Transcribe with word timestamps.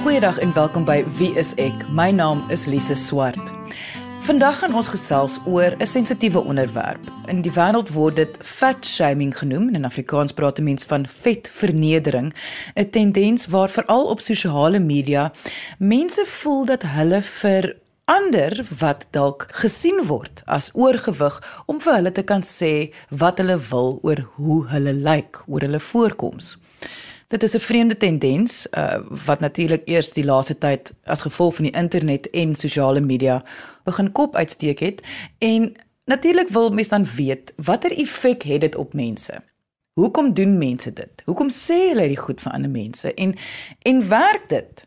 Goeiedag 0.00 0.38
en 0.38 0.52
welkom 0.52 0.84
by 0.88 1.02
Wie 1.18 1.34
is 1.36 1.50
ek? 1.60 1.82
My 1.92 2.08
naam 2.10 2.40
is 2.48 2.62
Lise 2.64 2.94
Swart. 2.96 3.50
Vandag 4.24 4.62
gaan 4.62 4.72
ons 4.74 4.88
gesels 4.88 5.34
oor 5.44 5.76
'n 5.76 5.86
sensitiewe 5.86 6.40
onderwerp. 6.40 7.04
In 7.28 7.42
die 7.42 7.52
wêreld 7.52 7.92
word 7.92 8.16
dit 8.16 8.36
fat 8.40 8.86
shaming 8.86 9.36
genoem. 9.38 9.68
In 9.74 9.84
Afrikaans 9.84 10.32
praat 10.32 10.58
mense 10.58 10.88
van 10.88 11.06
vetvernedering, 11.06 12.32
'n 12.74 12.90
tendens 12.90 13.46
waar 13.46 13.68
veral 13.68 14.06
op 14.06 14.20
sosiale 14.20 14.78
media 14.78 15.32
mense 15.78 16.24
voel 16.26 16.64
dat 16.64 16.82
hulle 16.82 17.22
vir 17.22 17.76
ander 18.04 18.64
wat 18.78 19.06
dalk 19.10 19.46
gesien 19.50 20.06
word 20.06 20.42
as 20.46 20.70
oorgewig 20.72 21.62
om 21.66 21.80
vir 21.80 21.94
hulle 21.94 22.12
te 22.12 22.22
kan 22.22 22.42
sê 22.42 22.92
wat 23.08 23.38
hulle 23.38 23.58
wil 23.70 23.98
oor 24.02 24.28
hoe 24.34 24.66
hulle 24.68 24.92
lyk, 24.92 25.42
oor 25.46 25.60
hulle 25.60 25.80
voorkoms. 25.80 26.56
Dit 27.30 27.42
is 27.42 27.54
'n 27.54 27.58
vreemde 27.58 27.96
tendens 27.96 28.66
uh, 28.70 28.94
wat 29.24 29.40
natuurlik 29.40 29.82
eers 29.84 30.12
die 30.12 30.24
laaste 30.24 30.58
tyd 30.58 30.92
as 31.04 31.22
gevolg 31.22 31.54
van 31.54 31.64
die 31.64 31.76
internet 31.76 32.30
en 32.30 32.54
sosiale 32.54 33.00
media 33.00 33.44
begin 33.84 34.12
kop 34.12 34.36
uitsteek 34.36 34.78
het 34.78 35.06
en 35.38 35.76
natuurlik 36.04 36.48
wil 36.48 36.70
mense 36.70 36.90
dan 36.90 37.06
weet 37.16 37.52
watter 37.56 37.98
effek 37.98 38.42
het 38.42 38.60
dit 38.60 38.74
op 38.74 38.94
mense? 38.94 39.42
Hoekom 39.92 40.34
doen 40.34 40.58
mense 40.58 40.92
dit? 40.92 41.22
Hoekom 41.24 41.50
sê 41.50 41.88
hulle 41.88 42.08
dit 42.08 42.18
goed 42.18 42.40
vir 42.40 42.52
ander 42.52 42.70
mense 42.70 43.14
en 43.14 43.34
en 43.82 44.08
werk 44.08 44.48
dit? 44.48 44.86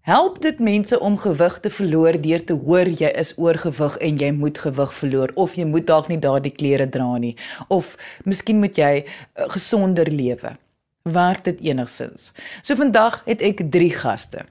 Help 0.00 0.42
dit 0.42 0.58
mense 0.58 1.00
om 1.00 1.18
gewig 1.18 1.60
te 1.60 1.70
verloor 1.70 2.20
deur 2.20 2.44
te 2.44 2.52
hoor 2.52 2.88
jy 2.88 3.08
is 3.08 3.34
oorgewig 3.36 3.96
en 3.96 4.16
jy 4.16 4.30
moet 4.32 4.58
gewig 4.58 4.94
verloor 4.94 5.30
of 5.34 5.54
jy 5.54 5.64
moet 5.64 5.86
dalk 5.86 6.08
nie 6.08 6.18
daardie 6.18 6.52
klere 6.52 6.88
dra 6.88 7.16
nie 7.16 7.36
of 7.68 7.96
miskien 8.24 8.58
moet 8.58 8.76
jy 8.76 9.04
uh, 9.04 9.48
gesonder 9.48 10.10
lewe? 10.10 10.56
Werk 11.12 11.44
dit 11.44 11.60
enigsins. 11.60 12.32
So 12.60 12.74
vandag 12.74 13.22
het 13.24 13.42
ek 13.44 13.62
3 13.70 13.90
gaste. 13.94 14.46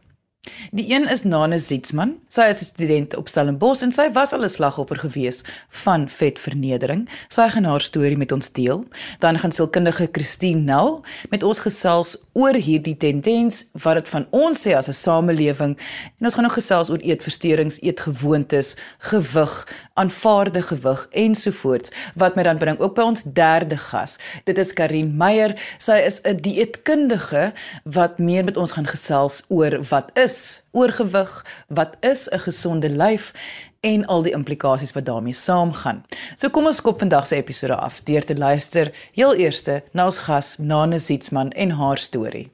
Die 0.71 0.91
een 0.91 1.07
is 1.09 1.23
Nane 1.23 1.59
Zietsman. 1.59 2.17
Sy 2.27 2.41
is 2.49 2.61
'n 2.61 2.65
student 2.65 3.15
op 3.15 3.27
Stellenbosch 3.27 3.81
en 3.81 3.91
sy 3.91 4.11
was 4.11 4.33
al 4.33 4.43
'n 4.43 4.49
slagoffer 4.49 4.97
gewees 4.97 5.41
van 5.69 6.09
vetvernedering. 6.09 7.09
Sy 7.27 7.47
gaan 7.49 7.63
haar 7.63 7.81
storie 7.81 8.17
met 8.17 8.31
ons 8.31 8.51
deel. 8.51 8.85
Dan 9.19 9.39
gaan 9.39 9.51
sielkundige 9.51 10.09
Christine 10.11 10.61
Nel 10.61 11.03
met 11.29 11.43
ons 11.43 11.59
gesels 11.59 12.17
oor 12.33 12.53
hierdie 12.53 12.97
tendens 12.97 13.65
wat 13.71 13.93
dit 13.93 14.09
van 14.09 14.27
ons 14.29 14.67
sê 14.67 14.75
as 14.75 14.87
'n 14.87 14.93
samelewing 14.93 15.77
en 16.19 16.25
ons 16.25 16.33
gaan 16.33 16.43
nog 16.43 16.53
gesels 16.53 16.89
oor 16.89 16.99
eetversteurings, 16.99 17.81
eetgewoontes, 17.81 18.75
gewig, 18.97 19.67
aanvaarde 19.93 20.61
gewig 20.61 21.07
ensovoorts 21.11 21.91
wat 22.15 22.35
my 22.35 22.43
dan 22.43 22.57
bring 22.57 22.79
ook 22.79 22.95
by 22.95 23.01
ons 23.01 23.23
derde 23.23 23.77
gas. 23.77 24.17
Dit 24.43 24.57
is 24.57 24.73
Karin 24.73 25.17
Meyer. 25.17 25.55
Sy 25.77 26.01
is 26.05 26.21
'n 26.23 26.35
dieetkundige 26.35 27.53
wat 27.83 28.17
meer 28.17 28.43
met 28.43 28.57
ons 28.57 28.71
gaan 28.71 28.87
gesels 28.87 29.43
oor 29.47 29.83
wat 29.89 30.11
is 30.13 30.34
is 30.35 30.63
oorgewig, 30.71 31.45
wat 31.67 31.95
is 31.99 32.27
'n 32.29 32.39
gesonde 32.39 32.89
lyf 32.89 33.31
en 33.79 34.05
al 34.05 34.21
die 34.21 34.33
implikasies 34.33 34.93
wat 34.93 35.05
daarmee 35.05 35.33
saamgaan. 35.33 36.03
So 36.35 36.49
kom 36.49 36.65
ons 36.65 36.75
skop 36.81 36.99
vandag 36.99 37.27
se 37.27 37.35
episode 37.35 37.75
af 37.75 38.01
deur 38.03 38.25
te 38.25 38.37
luister 38.37 38.91
heel 39.11 39.33
eerste 39.33 39.83
na 39.91 40.05
ons 40.05 40.17
gas 40.17 40.57
Nane 40.57 40.99
Zietsman 40.99 41.51
en 41.51 41.69
haar 41.69 41.97
storie. 41.97 42.51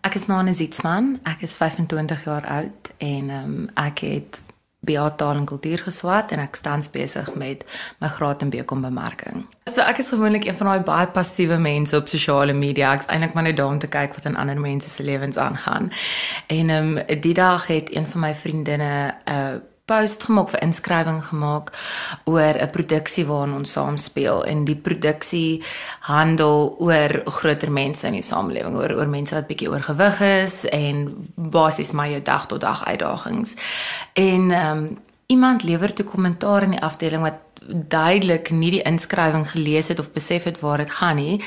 Ek 0.00 0.14
is 0.14 0.26
Nane 0.26 0.54
Zietsman, 0.54 1.18
ek 1.24 1.42
is 1.42 1.56
25 1.56 2.24
jaar 2.24 2.46
oud 2.46 2.92
en 2.98 3.30
um, 3.30 3.70
ek 3.74 3.98
het 3.98 4.40
BA 4.86 5.10
taal 5.10 5.40
en 5.40 5.44
kultuur 5.44 5.84
geswat 5.88 6.32
en 6.32 6.42
ek 6.44 6.56
staan 6.56 6.82
besig 6.92 7.34
met 7.34 7.64
my 8.00 8.08
graad 8.08 8.42
in 8.42 8.50
bekom 8.50 8.82
bemarking. 8.82 9.46
So 9.64 9.82
ek 9.82 9.98
is 9.98 10.12
gewoonlik 10.14 10.46
een 10.46 10.56
van 10.56 10.66
daai 10.66 10.86
baie 10.86 11.06
passiewe 11.06 11.58
mense 11.58 11.96
op 11.96 12.08
sosiale 12.08 12.52
media. 12.54 12.94
Ek's 12.94 13.10
eintlik 13.10 13.34
maar 13.34 13.48
net 13.48 13.56
daar 13.56 13.72
om 13.74 13.78
te 13.78 13.90
kyk 13.90 14.14
wat 14.14 14.24
in 14.24 14.36
ander 14.36 14.60
mense 14.60 14.90
se 14.90 15.02
lewens 15.02 15.36
aangaan. 15.36 15.90
En 16.46 16.70
ehm 16.70 16.96
um, 16.96 17.20
die 17.20 17.34
dag 17.34 17.66
het 17.66 17.94
een 17.96 18.06
van 18.06 18.20
my 18.20 18.34
vriendinne 18.34 19.14
'n 19.24 19.32
uh, 19.32 19.54
post 19.86 20.26
gemaak 20.26 20.50
vir 20.50 20.62
inskrywing 20.66 21.20
gemaak 21.28 21.70
oor 22.24 22.54
'n 22.58 22.70
produksie 22.70 23.26
waarna 23.26 23.56
ons 23.56 23.72
saam 23.72 23.98
speel 23.98 24.44
en 24.44 24.64
die 24.64 24.76
produksie 24.76 25.62
handel 26.00 26.74
oor 26.78 27.22
groter 27.24 27.70
mense 27.70 28.06
in 28.06 28.12
die 28.12 28.22
samelewing 28.22 28.76
oor 28.76 28.92
oor 28.98 29.08
mense 29.08 29.34
wat 29.34 29.46
bietjie 29.46 29.70
oorgewig 29.70 30.20
is 30.20 30.64
en 30.64 31.26
basies 31.34 31.92
maar 31.92 32.08
jou 32.08 32.22
dag 32.22 32.46
tot 32.46 32.60
dag 32.60 32.84
uitdagings. 32.84 33.56
En 34.14 34.50
um, 34.50 34.98
iemand 35.26 35.62
lewer 35.62 35.92
toe 35.92 36.04
kommentaar 36.04 36.62
in 36.62 36.70
die 36.70 36.82
afdeling 36.82 37.22
wat 37.22 37.45
duidelik 37.68 38.50
nie 38.50 38.70
die 38.76 38.82
inskrywing 38.86 39.46
gelees 39.50 39.88
het 39.88 39.98
of 39.98 40.12
besef 40.12 40.44
het 40.44 40.60
waar 40.60 40.78
dit 40.78 40.90
gaan 40.90 41.16
nie. 41.16 41.40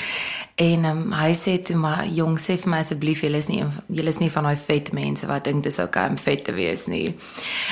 En 0.59 0.85
um, 0.85 1.03
hy 1.15 1.31
sê 1.37 1.57
toe 1.63 1.77
maar 1.79 2.05
jong 2.05 2.39
sê 2.39 2.57
vir 2.59 2.73
my 2.73 2.81
asseblief 2.83 3.23
julle 3.23 3.39
is 3.39 3.47
nie 3.51 3.63
julle 3.87 4.11
is 4.11 4.19
nie 4.19 4.31
van 4.33 4.49
daai 4.49 4.59
vet 4.59 4.91
mense 4.93 5.27
wat 5.29 5.47
dink 5.47 5.63
dit 5.63 5.73
is 5.73 5.79
okay 5.79 6.09
om 6.09 6.17
vet 6.19 6.43
te 6.45 6.55
wees 6.55 6.87
nie. 6.91 7.15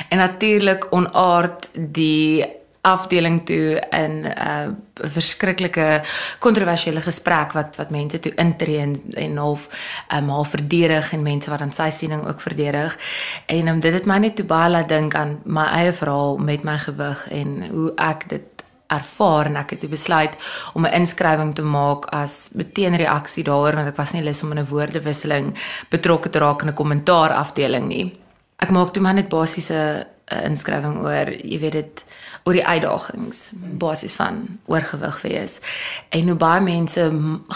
En 0.08 0.22
natuurlik 0.22 0.88
onaard 0.94 1.70
die 1.74 2.44
afdeling 2.80 3.46
toe 3.46 3.82
in 3.90 4.24
'n 4.24 4.26
uh, 4.26 4.68
verskriklike 4.94 6.02
kontroversiële 6.38 7.00
gesprek 7.00 7.52
wat 7.52 7.76
wat 7.76 7.90
mense 7.90 8.20
toe 8.20 8.32
intree 8.34 8.78
en, 8.78 8.96
en 9.12 9.36
half 9.36 9.68
um, 10.14 10.28
half 10.28 10.48
verdedig 10.48 11.12
en 11.12 11.22
mense 11.22 11.50
wat 11.50 11.60
aan 11.60 11.72
sy 11.72 11.90
siening 11.90 12.26
ook 12.26 12.40
verdedig. 12.40 12.98
En 13.46 13.68
um, 13.68 13.80
dit 13.80 13.92
het 13.92 14.06
my 14.06 14.18
net 14.18 14.36
toe 14.36 14.44
baie 14.44 14.70
laat 14.70 14.88
dink 14.88 15.14
aan 15.14 15.40
my 15.44 15.66
eie 15.66 15.92
verhaal 15.92 16.36
met 16.36 16.62
my 16.62 16.78
gewig 16.78 17.28
en 17.30 17.68
hoe 17.70 17.92
ek 17.96 18.28
dit 18.28 18.42
ervaar 18.88 19.46
en 19.46 19.56
ek 19.56 19.70
het 19.70 19.90
besluit 19.90 20.36
om 20.72 20.86
'n 20.86 20.92
inskrywing 20.92 21.54
te 21.54 21.62
maak 21.62 22.06
as 22.06 22.50
teenreaksie 22.72 23.44
daaroor 23.44 23.74
want 23.74 23.88
ek 23.88 23.96
was 23.96 24.12
nie 24.12 24.22
lus 24.22 24.42
om 24.42 24.52
in 24.52 24.58
'n 24.58 24.70
woordewisseling 24.70 25.54
betrokke 25.90 26.30
te 26.30 26.38
raak 26.38 26.62
in 26.62 26.68
'n 26.68 26.74
kommentaar 26.74 27.32
afdeling 27.32 27.86
nie. 27.86 28.18
Ek 28.56 28.70
maak 28.70 28.92
toe 28.92 29.02
maar 29.02 29.14
net 29.14 29.28
basiese 29.28 30.06
uh, 30.30 30.44
inskrywing 30.48 31.02
oor, 31.04 31.32
jy 31.42 31.60
weet 31.62 31.78
dit 31.78 32.04
oor 32.48 32.56
die 32.56 32.64
uitdagings 32.64 33.52
basis 33.80 34.14
van 34.16 34.44
oorgewig 34.70 35.20
wees. 35.26 35.58
En 36.14 36.30
hoe 36.30 36.36
baie 36.38 36.62
mense 36.64 37.04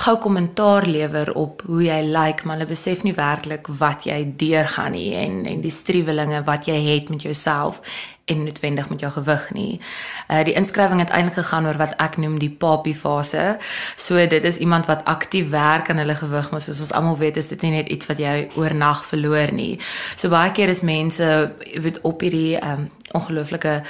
gou 0.05 0.17
kommentaar 0.21 0.87
lewer 0.87 1.33
op 1.39 1.63
hoe 1.67 1.83
jy 1.87 2.01
lyk 2.05 2.19
like, 2.19 2.47
maar 2.47 2.59
hulle 2.59 2.69
besef 2.69 3.05
nie 3.07 3.15
werklik 3.17 3.71
wat 3.81 4.05
jy 4.09 4.19
deurgaan 4.37 4.93
nie 4.97 5.15
en 5.17 5.45
en 5.49 5.63
die 5.65 5.73
striwelinge 5.73 6.43
wat 6.49 6.69
jy 6.69 6.77
het 6.91 7.09
met 7.13 7.25
jouself 7.25 7.81
en 8.25 8.45
noodwendig 8.45 8.89
met 8.89 9.01
jou 9.01 9.13
gewig 9.13 9.51
nie. 9.51 9.81
Uh 10.29 10.45
die 10.45 10.55
inskrywing 10.55 11.01
het 11.01 11.11
eintlik 11.11 11.41
gegaan 11.41 11.67
oor 11.67 11.79
wat 11.81 11.95
ek 12.03 12.17
noem 12.17 12.39
die 12.39 12.51
papie 12.51 12.95
fase. 12.95 13.59
So 13.97 14.27
dit 14.27 14.45
is 14.45 14.57
iemand 14.57 14.87
wat 14.87 15.05
aktief 15.05 15.51
werk 15.51 15.91
aan 15.91 16.03
hulle 16.03 16.15
gewig, 16.15 16.51
maar 16.51 16.61
soos 16.61 16.81
ons 16.81 16.93
almal 16.93 17.19
weet 17.19 17.37
is 17.37 17.49
dit 17.49 17.63
nie 17.63 17.77
net 17.79 17.89
iets 17.89 18.07
wat 18.07 18.19
jy 18.19 18.49
oornag 18.57 19.05
verloor 19.05 19.53
nie. 19.53 19.79
So 20.17 20.29
baie 20.29 20.53
keer 20.53 20.69
is 20.69 20.83
mense 20.83 21.53
weet 21.75 22.01
op 22.03 22.21
hierdie 22.21 22.59
um 22.63 22.91
ongelooflike 23.13 23.83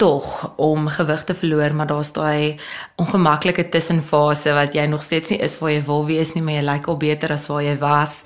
tog 0.00 0.52
om 0.56 0.88
gewig 0.88 1.24
te 1.24 1.34
verloor, 1.34 1.74
maar 1.74 1.86
daar's 1.86 2.12
daai 2.12 2.56
ongemaklike 2.96 3.68
tussenfase 3.68 4.54
wat 4.56 4.74
jy 4.74 4.86
nog 4.88 5.02
steeds 5.04 5.28
nie 5.28 5.38
is 5.44 5.58
waar 5.60 5.74
jy 5.74 5.82
wil 5.84 6.06
wees 6.08 6.32
nie, 6.34 6.42
maar 6.42 6.56
jy 6.56 6.62
lyk 6.64 6.88
al 6.88 6.96
beter 7.02 7.34
as 7.36 7.44
waar 7.52 7.62
jy 7.66 7.76
was 7.82 8.22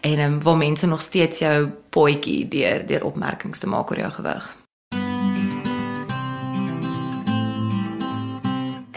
en 0.00 0.22
um, 0.24 0.38
waar 0.42 0.56
mense 0.56 0.88
nog 0.88 1.04
steeds 1.04 1.44
jou 1.44 1.68
potjie 1.92 2.48
deur 2.48 2.86
deur 2.88 3.04
opmerkings 3.12 3.60
te 3.60 3.68
maak 3.68 3.92
oor 3.92 4.06
jou 4.06 4.10
gewig. 4.22 4.48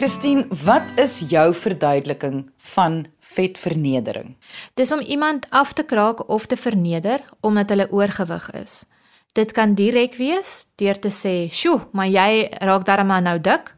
Christine, 0.02 0.48
wat 0.64 0.82
is 0.98 1.20
jou 1.30 1.52
verduideliking 1.54 2.48
van 2.74 3.04
vetvernedering? 3.20 4.32
Dis 4.74 4.92
om 4.92 5.00
iemand 5.00 5.46
af 5.50 5.76
te 5.78 5.84
kraak 5.86 6.24
of 6.30 6.48
te 6.50 6.58
verneder 6.58 7.22
omdat 7.46 7.70
hulle 7.70 7.86
oorgewig 7.92 8.48
is. 8.64 8.86
Dit 9.38 9.52
kan 9.52 9.76
direk 9.78 10.18
wees 10.18 10.66
deur 10.82 11.00
te 11.00 11.12
sê, 11.14 11.54
"Sjoe, 11.54 11.86
maar 11.92 12.08
jy 12.08 12.50
raak 12.50 12.86
darm 12.86 13.08
nou 13.08 13.40
dik." 13.42 13.76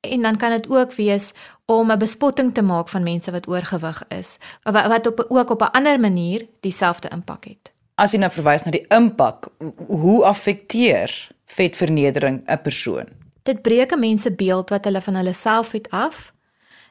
En 0.00 0.22
dan 0.22 0.36
kan 0.36 0.50
dit 0.50 0.68
ook 0.70 0.92
wees 0.94 1.32
om 1.66 1.90
'n 1.90 1.98
bespotting 1.98 2.54
te 2.54 2.62
maak 2.62 2.88
van 2.88 3.02
mense 3.02 3.30
wat 3.30 3.48
oorgewig 3.48 4.02
is, 4.08 4.38
wat 4.62 5.06
op 5.06 5.26
ook 5.28 5.50
op 5.50 5.62
'n 5.62 5.72
ander 5.72 6.00
manier 6.00 6.46
dieselfde 6.60 7.08
impak 7.08 7.44
het. 7.44 7.72
As 7.94 8.12
jy 8.12 8.18
nou 8.18 8.30
verwys 8.30 8.62
na 8.62 8.70
die 8.70 8.86
impak, 8.88 9.48
hoe 9.86 10.24
affekteer 10.24 11.28
vetvernedering 11.46 12.42
'n 12.46 12.60
persoon? 12.62 13.23
Dit 13.44 13.62
breek 13.62 13.92
'n 13.92 13.98
mens 13.98 14.22
se 14.22 14.32
beeld 14.32 14.70
wat 14.70 14.84
hulle 14.84 15.00
van 15.00 15.14
hulle 15.14 15.32
self 15.32 15.72
het 15.72 15.90
af. 15.90 16.32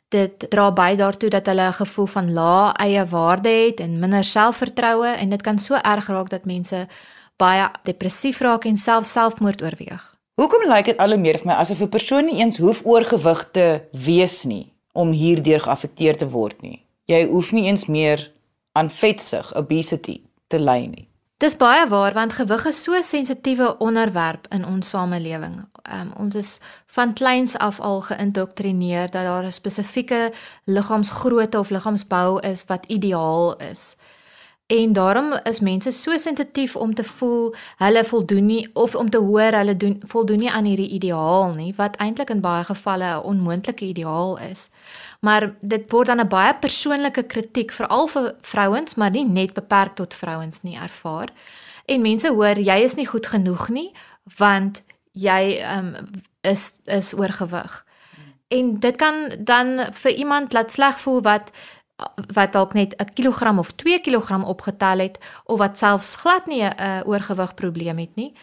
Dit 0.08 0.50
dra 0.50 0.72
by 0.72 0.96
daartoe 0.96 1.30
dat 1.30 1.46
hulle 1.46 1.68
'n 1.68 1.74
gevoel 1.74 2.06
van 2.06 2.34
lae 2.34 2.74
eie 2.74 3.06
waarde 3.06 3.50
het 3.50 3.80
en 3.80 4.00
minder 4.00 4.24
selfvertroue 4.24 5.08
en 5.08 5.30
dit 5.30 5.42
kan 5.42 5.60
so 5.60 5.74
erg 5.74 6.08
raak 6.08 6.30
dat 6.30 6.46
mense 6.46 6.88
baie 7.38 7.72
depressief 7.84 8.40
raak 8.40 8.66
en 8.66 8.78
self 8.78 9.06
selfmoord 9.06 9.62
oorweeg. 9.62 10.18
Hoekom 10.34 10.68
lyk 10.68 10.86
dit 10.86 10.98
al 10.98 11.10
hoe 11.10 11.18
meer 11.18 11.38
vir 11.38 11.48
my 11.48 11.54
asof 11.54 11.82
'n 11.82 11.90
persoon 11.90 12.26
nie 12.26 12.40
eens 12.40 12.58
hoef 12.58 12.86
oorgewig 12.86 13.50
te 13.52 13.82
wees 13.92 14.44
nie 14.44 14.74
om 14.92 15.12
hierdeur 15.12 15.60
geaffekteer 15.60 16.18
te 16.18 16.30
word 16.30 16.62
nie. 16.62 16.86
Jy 17.06 17.28
hoef 17.28 17.52
nie 17.52 17.66
eens 17.66 17.86
meer 17.86 18.32
aan 18.72 18.90
vetsug, 18.90 19.56
obesity 19.56 20.22
te 20.48 20.60
ly 20.60 20.86
nie. 20.86 21.08
Dis 21.38 21.58
baie 21.58 21.88
waar 21.88 22.14
want 22.14 22.34
gewig 22.34 22.66
is 22.66 22.84
so 22.84 22.94
'n 22.94 23.04
sensitiewe 23.04 23.78
onderwerp 23.78 24.48
in 24.50 24.66
ons 24.66 24.90
samelewing. 24.90 25.73
Um, 25.92 26.12
ons 26.18 26.36
is 26.36 26.60
van 26.86 27.14
kleins 27.14 27.58
af 27.58 27.80
al 27.80 28.02
geïndoktrineer 28.02 29.12
dat 29.12 29.24
daar 29.24 29.44
'n 29.44 29.52
spesifieke 29.52 30.32
liggaamsgrootte 30.64 31.60
of 31.60 31.70
liggaamsbou 31.70 32.40
is 32.40 32.66
wat 32.66 32.86
ideaal 32.86 33.58
is 33.58 33.96
En 34.66 34.94
daarom 34.94 35.40
is 35.44 35.60
mense 35.60 35.92
so 35.92 36.18
sensitief 36.18 36.76
om 36.76 36.94
te 36.96 37.04
voel 37.04 37.56
hulle 37.78 38.06
voldoen 38.06 38.46
nie 38.46 38.70
of 38.74 38.96
om 38.96 39.10
te 39.10 39.18
hoor 39.18 39.52
hulle 39.52 39.78
doen 39.78 40.02
voldoen 40.06 40.40
nie 40.40 40.52
aan 40.52 40.66
hierdie 40.66 40.90
ideaal 40.90 41.54
nie 41.54 41.74
wat 41.76 41.96
eintlik 41.96 42.30
in 42.30 42.42
baie 42.42 42.64
gevalle 42.64 43.10
'n 43.16 43.24
onmoontlike 43.24 43.86
ideaal 43.86 44.40
is. 44.40 44.70
Maar 45.20 45.56
dit 45.62 45.92
word 45.92 46.08
dan 46.08 46.20
'n 46.20 46.28
baie 46.28 46.56
persoonlike 46.56 47.24
kritiek 47.24 47.72
veral 47.72 48.08
vir 48.08 48.36
vrouens, 48.42 48.96
maar 48.96 49.12
nie 49.12 49.26
net 49.26 49.54
beperk 49.54 49.96
tot 49.96 50.14
vrouens 50.14 50.62
nie 50.62 50.78
ervaar. 50.78 51.28
En 51.86 52.02
mense 52.02 52.30
hoor 52.30 52.58
jy 52.60 52.78
is 52.84 52.96
nie 52.96 53.08
goed 53.08 53.26
genoeg 53.26 53.70
nie 53.70 53.92
want 54.38 54.82
jy 55.14 55.62
um, 55.78 55.96
is 56.42 56.74
is 56.86 57.14
oorgewig. 57.14 57.86
En 58.48 58.80
dit 58.80 58.96
kan 58.96 59.32
dan 59.40 59.80
vir 59.92 60.12
iemand 60.12 60.54
laat 60.54 60.72
sleg 60.72 61.00
voel 61.00 61.22
wat 61.22 61.52
wat 62.34 62.54
dalk 62.54 62.74
net 62.74 62.94
'n 62.98 63.14
kilogram 63.14 63.60
of 63.60 63.72
2 63.72 64.00
kg 64.00 64.44
opgetel 64.46 65.00
het 65.00 65.20
of 65.44 65.58
wat 65.58 65.78
selfs 65.78 66.16
glad 66.16 66.46
nie 66.46 66.64
'n 66.64 67.04
oorgewig 67.06 67.54
probleem 67.54 67.98
het 67.98 68.16
nie. 68.16 68.34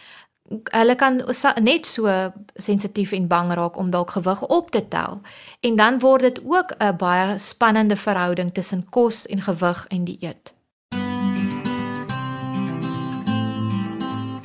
Hulle 0.70 0.94
kan 0.94 1.22
net 1.62 1.86
so 1.86 2.32
sensitief 2.54 3.12
en 3.12 3.26
bang 3.26 3.52
raak 3.52 3.76
om 3.76 3.90
dalk 3.90 4.10
gewig 4.10 4.42
op 4.46 4.70
te 4.70 4.88
tel. 4.88 5.20
En 5.60 5.76
dan 5.76 5.98
word 5.98 6.20
dit 6.20 6.40
ook 6.44 6.74
'n 6.78 6.96
baie 6.96 7.38
spannende 7.38 7.96
verhouding 7.96 8.54
tussen 8.54 8.88
kos 8.90 9.26
en 9.26 9.40
gewig 9.40 9.86
en 9.86 10.04
dieet. 10.04 10.54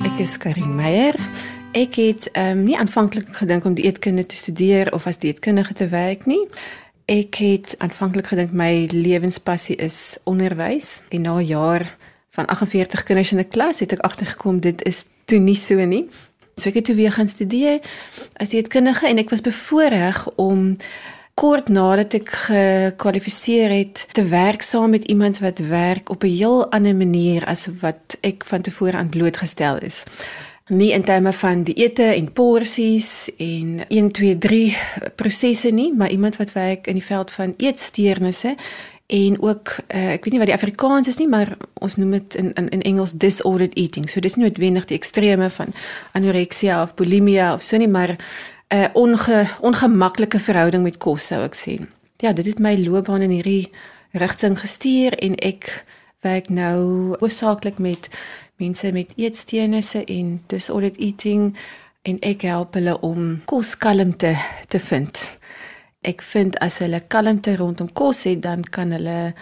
Ek 0.04 0.18
is 0.18 0.36
Karin 0.36 0.74
Meyer. 0.74 1.54
Ek 1.76 1.94
het 1.94 2.30
ehm 2.32 2.58
um, 2.58 2.62
nie 2.64 2.78
aanvanklik 2.78 3.26
gedink 3.36 3.64
om 3.64 3.74
dieetkunde 3.74 4.26
te 4.26 4.36
studeer 4.36 4.92
of 4.94 5.06
as 5.06 5.18
dieetkundige 5.18 5.74
te 5.74 5.88
werk 5.88 6.24
nie. 6.24 6.48
Ek 7.04 7.34
het 7.34 7.74
aanvanklik 7.78 8.26
gedink 8.32 8.52
my 8.52 8.88
lewenspassie 8.92 9.76
is 9.76 10.16
onderwys 10.24 11.02
en 11.08 11.20
na 11.20 11.36
'n 11.36 11.44
jaar 11.44 11.96
van 12.30 12.46
48 12.46 13.02
kinders 13.02 13.32
in 13.32 13.38
'n 13.38 13.48
klas 13.48 13.78
het 13.78 13.92
ek 13.92 14.00
agtergekom 14.00 14.60
dit 14.60 14.82
is 14.82 15.04
toe 15.24 15.38
nie 15.38 15.56
so 15.56 15.84
nie. 15.84 16.08
So 16.56 16.68
ek 16.68 16.74
het 16.74 16.84
toe 16.84 16.94
weer 16.94 17.12
gaan 17.12 17.28
studeer 17.28 17.80
as 18.36 18.48
dieetkundige 18.48 19.06
en 19.06 19.18
ek 19.18 19.30
was 19.30 19.40
bevoorreg 19.40 20.30
om 20.36 20.76
kort 21.34 21.68
nadat 21.68 22.14
ek 22.14 22.28
gekwalifiseer 22.28 23.70
het 23.70 24.06
te 24.12 24.24
werk 24.24 24.62
saam 24.62 24.90
met 24.90 25.04
iemand 25.04 25.38
wat 25.38 25.58
werk 25.58 26.08
op 26.08 26.22
'n 26.22 26.36
heel 26.36 26.70
ander 26.70 26.96
manier 26.96 27.44
as 27.44 27.68
wat 27.80 28.16
ek 28.20 28.44
van 28.44 28.60
tevore 28.60 28.96
aan 28.96 29.08
blootgestel 29.08 29.78
is 29.78 30.04
nie 30.66 30.90
in 30.92 31.02
terme 31.02 31.32
van 31.32 31.62
dieete 31.62 32.02
en 32.02 32.32
porsies 32.32 33.30
en 33.38 33.84
1 33.88 34.10
2 34.10 34.38
3 34.38 34.76
prosesse 35.14 35.70
nie, 35.70 35.92
maar 35.94 36.10
iemand 36.10 36.36
wat 36.36 36.52
werk 36.52 36.86
in 36.86 36.98
die 36.98 37.04
veld 37.04 37.30
van 37.30 37.54
eetsteurnisse 37.56 38.56
en 39.06 39.36
ook 39.42 39.76
uh, 39.94 40.12
ek 40.16 40.24
weet 40.24 40.34
nie 40.34 40.40
wat 40.42 40.50
die 40.50 40.56
Afrikaans 40.56 41.08
is 41.08 41.20
nie, 41.20 41.28
maar 41.30 41.52
ons 41.78 41.94
noem 41.96 42.16
dit 42.18 42.34
in, 42.34 42.50
in 42.58 42.68
in 42.74 42.82
Engels 42.82 43.12
disordered 43.14 43.76
eating. 43.78 44.08
So 44.10 44.20
dis 44.20 44.34
nie 44.34 44.48
noodwendig 44.48 44.88
die 44.90 44.98
extreme 44.98 45.50
van 45.50 45.70
anoreksia 46.18 46.80
of 46.82 46.96
bulimia 46.98 47.52
of 47.54 47.62
so 47.62 47.78
nie, 47.78 47.88
maar 47.88 48.16
'n 48.16 48.18
uh, 48.74 48.84
eh, 48.84 48.90
onge, 48.92 49.46
ongemaklike 49.60 50.40
verhouding 50.40 50.82
met 50.82 50.98
kos 50.98 51.26
sou 51.26 51.44
ek 51.44 51.54
sê. 51.54 51.78
Ja, 52.18 52.32
dit 52.32 52.46
het 52.46 52.58
my 52.58 52.74
loopbaan 52.76 53.22
in 53.22 53.30
hierdie 53.30 53.70
rigting 54.12 54.58
gestuur 54.58 55.12
en 55.12 55.34
ek 55.36 55.84
werk 56.20 56.48
nou 56.48 57.14
hoofsaaklik 57.20 57.78
met 57.78 58.08
mense 58.56 58.92
met 58.92 59.12
eetsteurnisse 59.16 60.04
en 60.04 60.36
disordered 60.46 60.96
eating 60.96 61.50
en 62.06 62.20
ek 62.24 62.46
help 62.48 62.76
hulle 62.78 62.94
om 63.04 63.34
koskalmte 63.50 64.32
te 64.68 64.80
vind. 64.80 65.20
Ek 66.06 66.22
vind 66.22 66.56
as 66.64 66.78
hulle 66.84 67.02
kalmte 67.10 67.56
rondom 67.58 67.90
kos 67.92 68.24
het, 68.28 68.40
dan 68.44 68.62
kan 68.62 68.94
hulle 68.94 69.34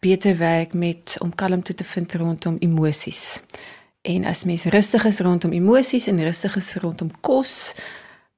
beter 0.00 0.36
werk 0.40 0.74
met 0.74 1.16
om 1.20 1.34
kalmte 1.34 1.74
te 1.74 1.84
vind 1.84 2.14
rondom 2.20 2.56
emosies. 2.60 3.40
En 4.02 4.24
as 4.24 4.44
mens 4.48 4.64
rustig 4.72 5.04
is 5.04 5.20
rondom 5.20 5.52
emosies 5.52 6.08
en 6.08 6.22
rustig 6.24 6.56
is 6.56 6.74
rondom 6.80 7.12
kos, 7.20 7.74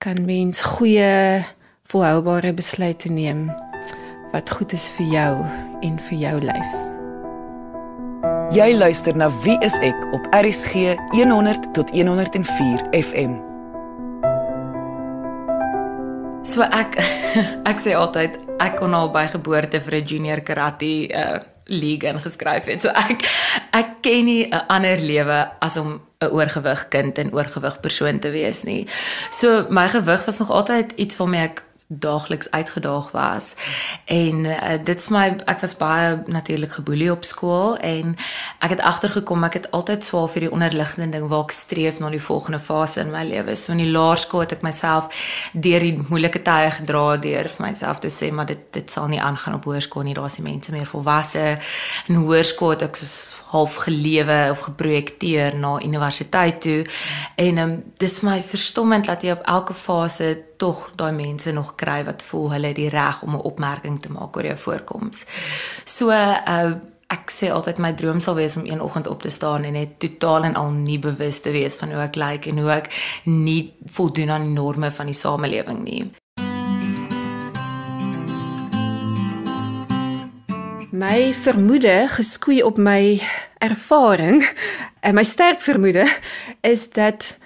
kan 0.03 0.25
mens 0.27 0.63
goeie 0.77 1.45
volhoubare 1.91 2.55
besluite 2.55 3.09
neem 3.09 3.47
wat 4.33 4.51
goed 4.51 4.73
is 4.73 4.89
vir 4.97 5.13
jou 5.19 5.35
en 5.83 6.01
vir 6.09 6.19
jou 6.19 6.41
lyf. 6.41 6.92
Jy 8.53 8.75
luister 8.77 9.17
na 9.17 9.31
Wie 9.41 9.55
is 9.65 9.79
ek 9.81 10.03
op 10.13 10.27
RCG 10.37 10.99
100 11.15 11.71
tot 11.73 11.89
104 11.89 12.83
FM. 12.93 13.39
So 16.45 16.61
ek 16.61 16.99
ek 17.71 17.81
sê 17.81 17.95
altyd 17.97 18.37
ek 18.61 18.77
kon 18.77 18.93
al 18.93 19.09
by 19.15 19.25
geboorte 19.33 19.81
vir 19.81 19.97
'n 20.03 20.05
junior 20.05 20.45
karate 20.45 21.09
uh 21.09 21.41
league 21.73 22.05
ingeskryf 22.05 22.69
het. 22.69 22.85
So 22.85 22.93
ek 22.93 23.25
ek 23.73 24.05
ken 24.05 24.29
nie 24.29 24.45
'n 24.45 24.69
ander 24.69 25.01
lewe 25.01 25.49
as 25.65 25.81
om 25.81 26.03
'n 26.21 26.29
oorgewig 26.29 26.93
kind 26.93 27.17
en 27.19 27.33
oorgewig 27.33 27.81
persoon 27.81 28.21
te 28.21 28.29
wees 28.37 28.65
nie. 28.69 28.85
So 29.31 29.65
my 29.71 29.89
gewig 29.89 30.29
was 30.29 30.39
nog 30.39 30.51
altyd 30.51 30.93
iets 31.01 31.17
waarmee 31.17 31.49
ek 31.49 31.65
daagliks 31.99 32.51
uitgedaag 32.51 33.11
was. 33.11 33.55
En 34.05 34.45
uh, 34.45 34.57
dit 34.85 35.01
is 35.01 35.09
my 35.09 35.25
ek 35.45 35.61
was 35.61 35.77
baie 35.77 36.23
natuurlik 36.27 36.73
geboelie 36.73 37.11
op 37.13 37.25
skool 37.25 37.77
en 37.77 38.17
ek 38.59 38.77
het 38.77 38.81
agtergekom 38.81 39.45
ek 39.45 39.59
het 39.61 39.71
altyd 39.71 40.05
swaar 40.05 40.29
vir 40.33 40.47
die 40.47 40.53
onderliggende 40.53 41.09
ding 41.17 41.29
waar 41.29 41.47
ek 41.47 41.55
streef 41.57 42.01
na 42.01 42.11
die 42.11 42.23
volgende 42.23 42.61
fase 42.61 43.01
in 43.01 43.13
my 43.13 43.25
lewe. 43.29 43.57
So 43.57 43.73
in 43.73 43.83
die 43.85 43.91
laerskool 43.93 44.47
het 44.47 44.57
ek 44.57 44.65
myself 44.67 45.13
deur 45.53 45.85
die 45.85 45.99
moeilike 46.09 46.43
tye 46.47 46.71
gedra 46.79 47.17
deur 47.17 47.51
vir 47.57 47.67
myself 47.67 48.01
te 48.01 48.11
sê 48.13 48.33
maar 48.33 48.49
dit 48.49 48.65
dit 48.73 48.91
sal 48.91 49.09
nie 49.13 49.21
aangaan 49.21 49.59
op 49.59 49.69
hoërskool 49.69 50.07
nie. 50.09 50.17
Daar's 50.17 50.39
die 50.41 50.47
mense 50.47 50.73
meer 50.73 50.89
volwasse. 50.89 51.59
In 52.09 52.23
hoërskool 52.23 52.79
ek 52.83 52.97
soos 52.97 53.17
half 53.53 53.75
gelewe 53.85 54.49
of 54.51 54.65
geprojekteer 54.65 55.57
na 55.61 55.77
universiteit 55.83 56.61
toe 56.65 56.87
en 57.37 57.59
um, 57.59 57.75
dis 58.01 58.21
my 58.25 58.39
verstommend 58.41 59.11
dat 59.11 59.23
jy 59.23 59.35
op 59.37 59.45
elke 59.45 59.75
fase 59.77 60.31
tog 60.63 60.91
daai 60.95 61.13
mense 61.13 61.53
nog 61.53 61.75
kry 61.75 62.05
wat 62.07 62.23
voel 62.23 62.53
hulle 62.55 62.71
het 62.71 62.79
die 62.79 62.91
reg 62.93 63.23
om 63.27 63.35
'n 63.35 63.47
opmerking 63.51 64.01
te 64.01 64.13
maak 64.13 64.37
oor 64.37 64.47
jou 64.47 64.57
voorkoms. 64.57 65.27
So 65.85 66.11
uh 66.11 66.73
ek 67.13 67.29
sê 67.31 67.51
altyd 67.53 67.79
my 67.79 67.93
droom 67.93 68.21
sal 68.21 68.35
wees 68.35 68.57
om 68.57 68.65
een 68.65 68.81
oggend 68.81 69.07
op 69.07 69.23
te 69.23 69.31
staan 69.31 69.65
en 69.69 69.73
net 69.73 69.99
totaal 70.01 70.45
en 70.45 70.55
al 70.57 70.71
nie 70.71 70.99
bewus 70.99 71.41
te 71.41 71.51
wees 71.51 71.75
van 71.77 71.93
hoe 71.93 72.01
ek 72.03 72.17
lyk 72.17 72.31
like 72.31 72.51
en 72.51 72.59
hoe 72.59 72.71
ek 72.71 72.89
nie 73.25 73.75
voldoen 73.85 74.31
aan 74.31 74.47
die 74.47 74.55
norme 74.55 74.91
van 74.91 75.07
die 75.07 75.15
samelewing 75.15 75.83
nie. 75.85 76.11
My 80.93 81.35
vermoede 81.35 82.07
geskoei 82.09 82.63
op 82.63 82.79
my 82.79 83.21
ervaring 83.59 84.49
en 85.01 85.15
my 85.15 85.25
sterk 85.25 85.61
vermoede 85.61 86.09
is 86.61 86.91
dat 86.91 87.37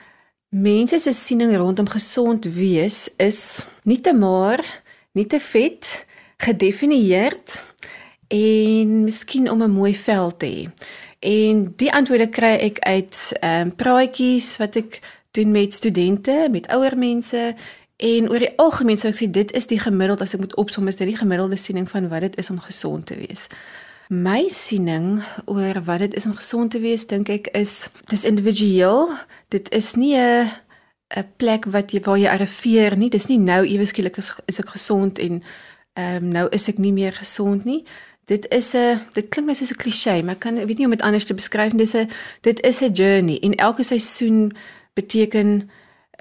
mense 0.48 0.98
se 0.98 1.12
siening 1.12 1.56
rondom 1.56 1.88
gesond 1.88 2.44
wees 2.44 3.08
is 3.16 3.66
nie 3.82 4.00
te 4.00 4.14
maar, 4.14 4.62
nie 5.12 5.26
te 5.26 5.40
vet, 5.40 6.06
gedefinieer 6.36 7.36
en 8.28 9.04
miskien 9.04 9.50
om 9.50 9.62
'n 9.62 9.70
mooi 9.70 9.94
vel 9.94 10.36
te 10.36 10.46
hê. 10.46 10.68
En 11.20 11.72
die 11.76 11.92
antwoorde 11.92 12.28
kry 12.28 12.54
ek 12.60 12.78
uit 12.78 13.32
ehm 13.40 13.60
um, 13.60 13.74
praatjies 13.74 14.56
wat 14.56 14.76
ek 14.76 15.00
doen 15.30 15.50
met 15.50 15.74
studente, 15.74 16.48
met 16.50 16.66
ouer 16.68 16.96
mense 16.96 17.54
En 17.96 18.28
oor 18.30 18.42
die 18.44 18.52
algemeen 18.60 18.98
sou 19.00 19.08
ek 19.08 19.16
sê 19.16 19.26
dit 19.32 19.52
is 19.56 19.68
die 19.70 19.80
gemiddeld 19.80 20.20
as 20.20 20.34
ek 20.36 20.42
moet 20.42 20.56
opsom 20.60 20.88
is 20.90 20.98
dit 21.00 21.08
die 21.08 21.16
gemiddelde 21.16 21.56
siening 21.56 21.88
van 21.88 22.10
wat 22.12 22.26
dit 22.26 22.38
is 22.42 22.50
om 22.52 22.60
gesond 22.60 23.06
te 23.08 23.16
wees. 23.16 23.46
My 24.08 24.48
siening 24.48 25.22
oor 25.44 25.82
wat 25.82 25.98
dit 25.98 26.14
is 26.14 26.26
om 26.26 26.34
gesond 26.34 26.70
te 26.70 26.78
wees 26.78 27.06
dink 27.10 27.28
ek 27.28 27.48
is 27.58 27.88
dis 28.06 28.22
individueel. 28.24 29.10
Dit 29.50 29.72
is 29.74 29.94
nie 29.94 30.14
'n 30.14 30.50
'n 31.16 31.26
plek 31.36 31.64
wat 31.64 31.90
jy 31.90 32.00
waar 32.00 32.18
jy 32.18 32.28
arriveer 32.28 32.96
nie. 32.96 33.10
Dis 33.10 33.26
nie 33.26 33.38
nou 33.38 33.66
ewe 33.66 33.84
skielik 33.84 34.16
is, 34.16 34.32
is 34.46 34.58
ek 34.58 34.68
gesond 34.68 35.18
en 35.18 35.42
ehm 35.94 36.24
um, 36.24 36.28
nou 36.28 36.48
is 36.50 36.68
ek 36.68 36.78
nie 36.78 36.92
meer 36.92 37.12
gesond 37.12 37.64
nie. 37.64 37.84
Dit 38.24 38.46
is 38.50 38.74
'n 38.74 39.00
dit 39.14 39.28
klink 39.28 39.48
net 39.48 39.56
soos 39.56 39.70
'n 39.70 39.76
klise, 39.76 40.22
maar 40.22 40.34
ek 40.34 40.40
kan 40.40 40.54
weet 40.54 40.78
nie 40.78 40.86
hoe 40.86 40.92
om 40.92 40.98
dit 40.98 41.02
anders 41.02 41.24
te 41.24 41.34
beskryf 41.34 41.72
nie. 41.72 41.84
Dis 41.84 41.94
'n 41.94 42.08
dit 42.40 42.60
is 42.62 42.80
'n 42.82 42.92
journey 42.92 43.38
en 43.40 43.54
elke 43.54 43.82
seisoen 43.82 44.52
beteken 44.94 45.70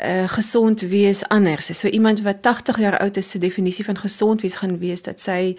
uh, 0.06 0.30
gesond 0.30 0.82
wees 0.82 1.28
anders. 1.28 1.80
So 1.80 1.88
iemand 1.88 2.22
wat 2.22 2.42
80 2.42 2.80
jaar 2.80 2.98
oud 3.00 3.18
is, 3.18 3.30
se 3.30 3.38
definisie 3.38 3.86
van 3.86 3.98
gesond 3.98 4.42
wees 4.42 4.56
gaan 4.56 4.80
wees 4.80 5.02
dat 5.02 5.22
sy 5.22 5.56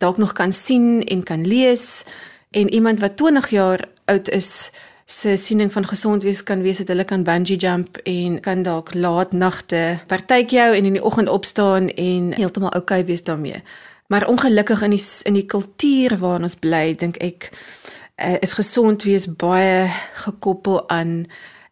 dalk 0.00 0.18
nog 0.18 0.32
kan 0.32 0.52
sien 0.52 1.04
en 1.04 1.22
kan 1.22 1.46
lees 1.46 2.04
en 2.50 2.72
iemand 2.72 3.00
wat 3.00 3.16
20 3.16 3.50
jaar 3.50 3.84
oud 4.04 4.28
is, 4.28 4.70
se 5.10 5.36
siening 5.36 5.72
van 5.72 5.86
gesond 5.86 6.22
wees 6.22 6.42
kan 6.42 6.62
wees 6.62 6.78
dat 6.78 6.88
hulle 6.88 7.04
kan 7.04 7.22
bungee 7.26 7.58
jump 7.58 7.96
en 8.06 8.40
kan 8.40 8.62
dalk 8.62 8.94
laat 8.94 9.32
nagte 9.32 9.98
partytjie 10.06 10.60
hou 10.60 10.74
en 10.74 10.86
in 10.86 10.98
die 10.98 11.04
oggend 11.04 11.28
opstaan 11.28 11.88
en 11.88 12.32
heeltemal 12.36 12.70
oukei 12.70 13.00
okay 13.00 13.08
wees 13.08 13.24
daarmee. 13.26 13.62
Maar 14.06 14.28
ongelukkig 14.28 14.82
in 14.82 14.94
die 14.94 15.04
in 15.24 15.34
die 15.34 15.46
kultuur 15.46 16.16
waarin 16.18 16.46
ons 16.46 16.58
bly, 16.58 16.94
dink 16.98 17.18
ek 17.22 17.50
uh, 17.50 18.36
is 18.40 18.54
gesond 18.58 19.02
wees 19.06 19.26
baie 19.26 19.90
gekoppel 20.24 20.88
aan 20.88 21.26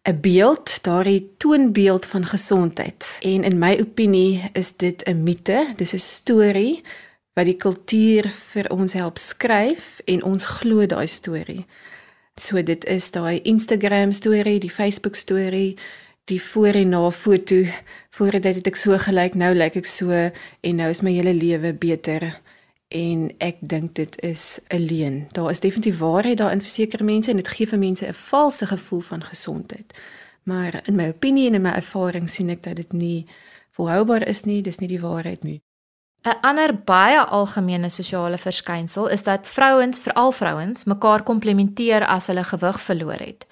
'n 0.09 0.21
beeld, 0.21 0.79
daardie 0.83 1.35
toonbeeld 1.39 2.07
van 2.07 2.27
gesondheid. 2.27 3.19
En 3.21 3.45
in 3.45 3.59
my 3.59 3.79
opinie 3.81 4.51
is 4.53 4.77
dit 4.77 5.03
'n 5.07 5.23
mite, 5.23 5.67
dis 5.77 5.93
'n 5.93 5.99
storie 5.99 6.83
wat 7.39 7.47
die 7.47 7.57
kultuur 7.57 8.27
vir 8.51 8.67
ons 8.75 8.97
help 8.99 9.19
skryf 9.23 10.01
en 10.11 10.25
ons 10.27 10.47
glo 10.59 10.87
daai 10.91 11.07
storie. 11.07 11.63
So 12.39 12.63
dit 12.63 12.83
is 12.91 13.07
daai 13.15 13.39
Instagram 13.47 14.13
storie, 14.13 14.59
die 14.59 14.73
Facebook 14.73 15.15
storie, 15.15 15.77
die 16.27 16.41
voor 16.43 16.75
en 16.81 16.89
na 16.89 17.11
foto. 17.11 17.63
Voordat 18.11 18.59
het 18.59 18.67
ek 18.67 18.79
so 18.79 18.99
gelyk, 18.99 19.39
nou 19.39 19.53
lyk 19.55 19.79
ek 19.79 19.87
so 19.87 20.11
en 20.11 20.81
nou 20.83 20.91
is 20.91 21.03
my 21.07 21.15
hele 21.15 21.35
lewe 21.35 21.73
beter 21.79 22.27
en 22.91 23.29
ek 23.45 23.61
dink 23.61 23.95
dit 23.95 24.19
is 24.25 24.61
'n 24.71 24.83
leuen. 24.83 25.27
Daar 25.33 25.51
is 25.51 25.61
definitief 25.61 25.99
waarheid 25.99 26.39
daarin 26.39 26.61
vir 26.61 26.71
sekere 26.71 27.05
mense 27.05 27.31
en 27.31 27.37
dit 27.37 27.49
gee 27.49 27.67
vir 27.67 27.79
mense 27.79 28.07
'n 28.07 28.15
valse 28.15 28.67
gevoel 28.67 29.01
van 29.01 29.23
gesondheid. 29.23 29.95
Maar 30.43 30.81
in 30.87 30.97
my 30.97 31.09
opinie 31.09 31.47
en 31.47 31.55
in 31.55 31.63
my 31.63 31.71
ervaring 31.71 32.31
sien 32.31 32.49
ek 32.51 32.63
dat 32.63 32.77
dit 32.77 32.93
nie 32.93 33.27
volhoubaar 33.71 34.29
is 34.29 34.43
nie, 34.45 34.63
dis 34.63 34.79
nie 34.79 34.89
die 34.89 35.01
waarheid 35.01 35.43
nie. 35.43 35.63
'n 36.29 36.41
Ander 36.41 36.75
baie 36.85 37.21
algemene 37.21 37.91
sosiale 37.91 38.39
verskynsel 38.39 39.07
is 39.09 39.23
dat 39.23 39.47
vrouens, 39.47 40.01
veral 40.01 40.33
vrouens, 40.33 40.85
mekaar 40.85 41.23
komplementeer 41.23 42.07
as 42.07 42.27
hulle 42.27 42.45
gewig 42.45 42.81
verloor 42.81 43.19
het. 43.19 43.47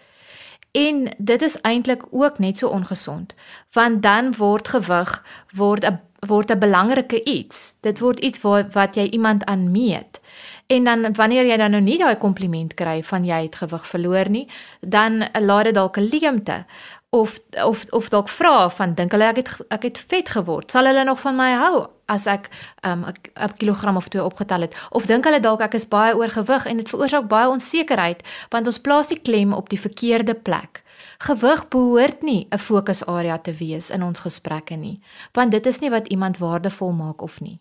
En 0.73 1.09
dit 1.19 1.43
is 1.43 1.61
eintlik 1.61 2.03
ook 2.11 2.39
net 2.39 2.59
so 2.59 2.69
ongesond, 2.69 3.35
want 3.73 4.03
dan 4.03 4.35
word 4.37 4.69
gewig 4.69 5.25
word 5.55 5.85
'n 5.85 6.01
word 6.27 6.51
'n 6.51 6.59
belangrike 6.59 7.25
iets. 7.25 7.77
Dit 7.81 7.99
word 7.99 8.19
iets 8.19 8.41
wat 8.41 8.73
wat 8.73 8.95
jy 8.95 9.09
iemand 9.09 9.45
aanmeet. 9.45 10.21
En 10.67 10.85
dan 10.85 11.13
wanneer 11.13 11.47
jy 11.47 11.57
dan 11.57 11.71
nou 11.71 11.83
nie 11.83 11.99
daai 11.99 12.17
kompliment 12.17 12.75
kry 12.75 13.03
van 13.03 13.25
jy 13.25 13.43
het 13.43 13.57
gewig 13.57 13.87
verloor 13.87 14.31
nie, 14.31 14.49
dan 14.81 15.29
laat 15.41 15.65
dit 15.65 15.75
dalk 15.75 15.97
'n 15.97 16.09
leemte 16.11 16.65
of 17.11 17.41
of 17.65 17.85
of 17.91 18.09
dalk 18.09 18.29
vra 18.29 18.69
van 18.71 18.95
dink 18.95 19.13
hulle 19.15 19.29
ek 19.31 19.37
het 19.37 19.51
ek 19.71 19.83
het 19.83 19.99
vet 20.11 20.29
geword. 20.29 20.71
Sal 20.71 20.89
hulle 20.89 21.05
nog 21.05 21.21
van 21.21 21.37
my 21.37 21.53
hou 21.55 21.87
as 22.07 22.27
ek 22.27 22.49
um, 22.87 23.05
'n 23.07 23.53
kilogram 23.59 23.97
of 23.97 24.09
2 24.09 24.25
opgetel 24.25 24.61
het? 24.61 24.75
Of 24.91 25.07
dink 25.07 25.25
hulle 25.25 25.41
dalk 25.41 25.61
ek 25.61 25.75
is 25.75 25.89
baie 25.89 26.17
oorgewig 26.17 26.67
en 26.67 26.77
dit 26.77 26.89
veroorsaak 26.89 27.29
baie 27.29 27.49
onsekerheid 27.49 28.23
want 28.51 28.67
ons 28.67 28.79
plaas 28.79 29.09
die 29.09 29.21
klem 29.21 29.53
op 29.53 29.69
die 29.69 29.81
verkeerde 29.81 30.35
plek. 30.35 30.83
Gewig 31.19 31.69
behoort 31.69 32.23
nie 32.23 32.47
'n 32.51 32.59
fokusarea 32.59 33.39
te 33.39 33.53
wees 33.53 33.91
in 33.91 34.03
ons 34.03 34.21
gesprekke 34.21 34.77
nie, 34.77 35.01
want 35.33 35.51
dit 35.51 35.67
is 35.67 35.81
nie 35.81 35.91
wat 35.91 36.09
iemand 36.09 36.39
waardevol 36.39 36.93
maak 36.93 37.23
of 37.23 37.41
nie. 37.41 37.61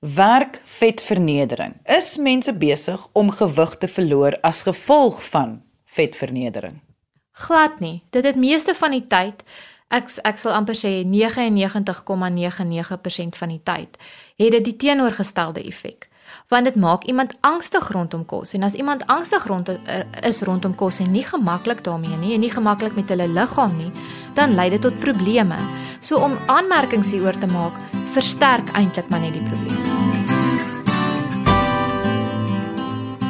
Werk 0.00 0.62
vetvernedering. 0.64 1.74
Is 1.84 2.16
mense 2.16 2.52
besig 2.52 3.06
om 3.12 3.30
gewig 3.30 3.76
te 3.78 3.88
verloor 3.88 4.38
as 4.42 4.62
gevolg 4.62 5.22
van 5.28 5.62
vetvernedering? 5.84 6.91
Glad 7.32 7.80
nie. 7.80 8.02
Dit 8.10 8.24
het 8.24 8.36
meeste 8.36 8.74
van 8.74 8.90
die 8.90 9.06
tyd 9.06 9.44
ek 9.92 10.08
ek 10.24 10.40
sal 10.40 10.56
amper 10.56 10.72
sê 10.78 11.04
99,99% 11.04 13.36
van 13.36 13.50
die 13.52 13.60
tyd 13.64 13.96
het 14.40 14.52
dit 14.56 14.64
die 14.64 14.76
teenoorgestelde 14.86 15.60
effek 15.68 16.08
want 16.48 16.64
dit 16.64 16.76
maak 16.80 17.04
iemand 17.04 17.36
angstig 17.40 17.88
rondom 17.92 18.24
kos 18.24 18.52
en 18.56 18.62
as 18.62 18.74
iemand 18.74 19.06
angstig 19.06 19.46
rond 19.46 19.70
is 20.22 20.42
rondom 20.48 20.74
kos 20.74 20.98
en 21.04 21.12
nie 21.12 21.24
gemaklik 21.24 21.84
daarmee 21.84 22.16
nie 22.20 22.34
en 22.36 22.40
nie 22.44 22.52
gemaklik 22.52 22.94
met 22.96 23.08
hulle 23.12 23.28
liggaam 23.28 23.76
nie, 23.76 23.92
dan 24.34 24.54
lei 24.54 24.70
dit 24.70 24.80
tot 24.80 24.98
probleme. 25.00 25.56
So 26.00 26.16
om 26.24 26.38
aanmerkings 26.46 27.10
hieroor 27.12 27.38
te 27.38 27.46
maak, 27.46 27.72
versterk 28.14 28.72
eintlik 28.76 29.08
maar 29.10 29.20
net 29.20 29.32
die 29.36 29.44
probleem. 29.44 29.82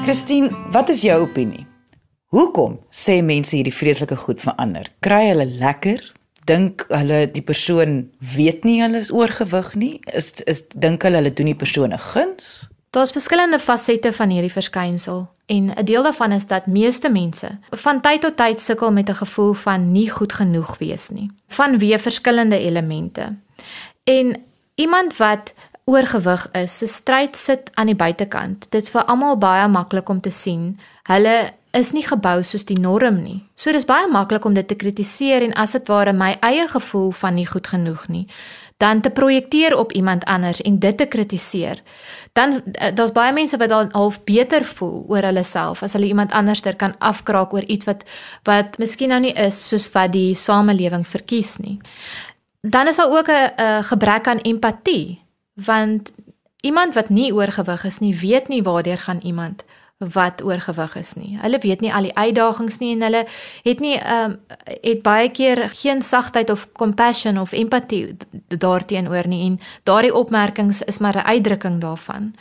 Christine, 0.02 0.50
wat 0.72 0.88
is 0.90 1.02
jou 1.06 1.20
opinie? 1.22 1.71
Hoekom 2.32 2.78
sê 2.88 3.18
mense 3.20 3.52
hierdie 3.52 3.74
vreeslike 3.76 4.16
goed 4.16 4.40
verander? 4.40 4.86
Kry 5.04 5.26
hulle 5.28 5.44
lekker? 5.60 6.00
Dink 6.48 6.86
hulle 6.88 7.26
die 7.30 7.44
persoon 7.44 8.06
weet 8.34 8.64
nie 8.64 8.78
hulle 8.80 9.02
is 9.04 9.10
oorgewig 9.12 9.74
nie? 9.76 9.98
Is 10.16 10.32
is 10.48 10.64
dink 10.72 11.04
hulle 11.04 11.20
hulle 11.20 11.32
doen 11.36 11.50
die 11.52 11.58
persoon 11.64 11.92
'n 11.92 12.00
guns? 12.00 12.68
Daar's 12.90 13.12
verskillende 13.12 13.58
fasette 13.58 14.12
van 14.12 14.30
hierdie 14.30 14.52
verskynsel 14.52 15.28
en 15.46 15.70
'n 15.76 15.84
deel 15.84 16.02
daarvan 16.02 16.32
is 16.32 16.46
dat 16.46 16.66
meeste 16.66 17.10
mense 17.10 17.58
van 17.70 18.00
tyd 18.00 18.20
tot 18.20 18.36
tyd 18.36 18.60
sukkel 18.60 18.92
met 18.92 19.08
'n 19.08 19.20
gevoel 19.24 19.52
van 19.52 19.92
nie 19.92 20.10
goed 20.10 20.32
genoeg 20.32 20.78
wees 20.78 21.10
nie, 21.10 21.30
vanweë 21.48 21.98
verskillende 21.98 22.58
elemente. 22.58 23.36
En 24.04 24.36
iemand 24.74 25.16
wat 25.16 25.54
oorgewig 25.84 26.50
is, 26.52 26.78
se 26.78 26.86
stryd 26.86 27.36
sit 27.36 27.70
aan 27.74 27.86
die 27.86 27.96
buitekant. 27.96 28.66
Dit's 28.70 28.90
vir 28.90 29.04
almal 29.04 29.38
baie 29.38 29.68
maklik 29.68 30.08
om 30.08 30.20
te 30.20 30.30
sien. 30.30 30.80
Hulle 31.02 31.52
is 31.72 31.92
nie 31.92 32.04
gebou 32.06 32.42
soos 32.42 32.64
die 32.64 32.78
norm 32.78 33.22
nie. 33.22 33.42
So 33.54 33.72
dis 33.72 33.88
baie 33.88 34.08
maklik 34.08 34.44
om 34.44 34.54
dit 34.54 34.68
te 34.68 34.74
kritiseer 34.74 35.42
en 35.42 35.54
as 35.54 35.72
dit 35.72 35.88
ware 35.88 36.12
my 36.12 36.36
eie 36.40 36.68
gevoel 36.68 37.10
van 37.10 37.34
nie 37.34 37.46
goed 37.46 37.66
genoeg 37.66 38.08
nie, 38.08 38.26
dan 38.76 39.00
te 39.00 39.10
projekteer 39.10 39.76
op 39.78 39.92
iemand 39.92 40.24
anders 40.24 40.60
en 40.62 40.78
dit 40.78 40.96
te 40.96 41.06
kritiseer 41.06 41.82
dan 42.32 42.62
eh, 42.72 42.94
daar's 42.94 43.12
baie 43.12 43.32
mense 43.32 43.56
wat 43.56 43.68
dan 43.68 43.88
half 43.92 44.24
beter 44.24 44.64
voel 44.64 45.04
oor 45.08 45.22
hulle 45.22 45.44
self 45.44 45.82
as 45.82 45.92
hulle 45.92 46.08
iemand 46.08 46.32
anderster 46.32 46.76
kan 46.76 46.94
afkraak 46.98 47.52
oor 47.52 47.62
iets 47.62 47.88
wat 47.88 48.04
wat 48.48 48.78
miskien 48.78 49.12
nou 49.12 49.20
nie 49.20 49.34
is 49.36 49.60
soos 49.68 49.90
wat 49.92 50.12
die 50.12 50.34
samelewing 50.34 51.06
verkies 51.06 51.56
nie. 51.58 51.78
Dan 52.60 52.88
is 52.88 52.96
daar 52.96 53.10
ook 53.10 53.28
'n 53.28 53.82
gebrek 53.82 54.26
aan 54.26 54.40
empatie 54.40 55.20
want 55.54 56.12
iemand 56.60 56.94
wat 56.94 57.08
nie 57.08 57.34
oorgewig 57.34 57.84
is 57.84 57.98
nie 57.98 58.16
weet 58.16 58.48
nie 58.48 58.62
waardeur 58.62 58.98
gaan 58.98 59.20
iemand 59.22 59.64
wat 60.12 60.42
oorgewig 60.42 60.96
is 60.96 61.14
nie. 61.14 61.38
Hulle 61.40 61.58
weet 61.58 61.80
nie 61.80 61.92
al 61.94 62.08
die 62.08 62.16
uitdagings 62.16 62.78
nie 62.78 62.92
en 62.94 63.02
hulle 63.02 63.26
het 63.62 63.80
nie 63.80 63.96
ehm 63.98 64.30
um, 64.30 64.38
het 64.82 65.02
baie 65.02 65.30
keer 65.30 65.68
geen 65.72 66.02
sagtheid 66.02 66.50
of 66.50 66.68
compassion 66.72 67.38
of 67.38 67.52
empatie 67.52 68.16
daarteenoor 68.48 69.28
nie 69.28 69.46
en 69.46 69.60
daardie 69.82 70.14
opmerkings 70.14 70.82
is 70.82 70.98
maar 70.98 71.16
'n 71.16 71.26
uitdrukking 71.26 71.80
daarvan. 71.80 72.34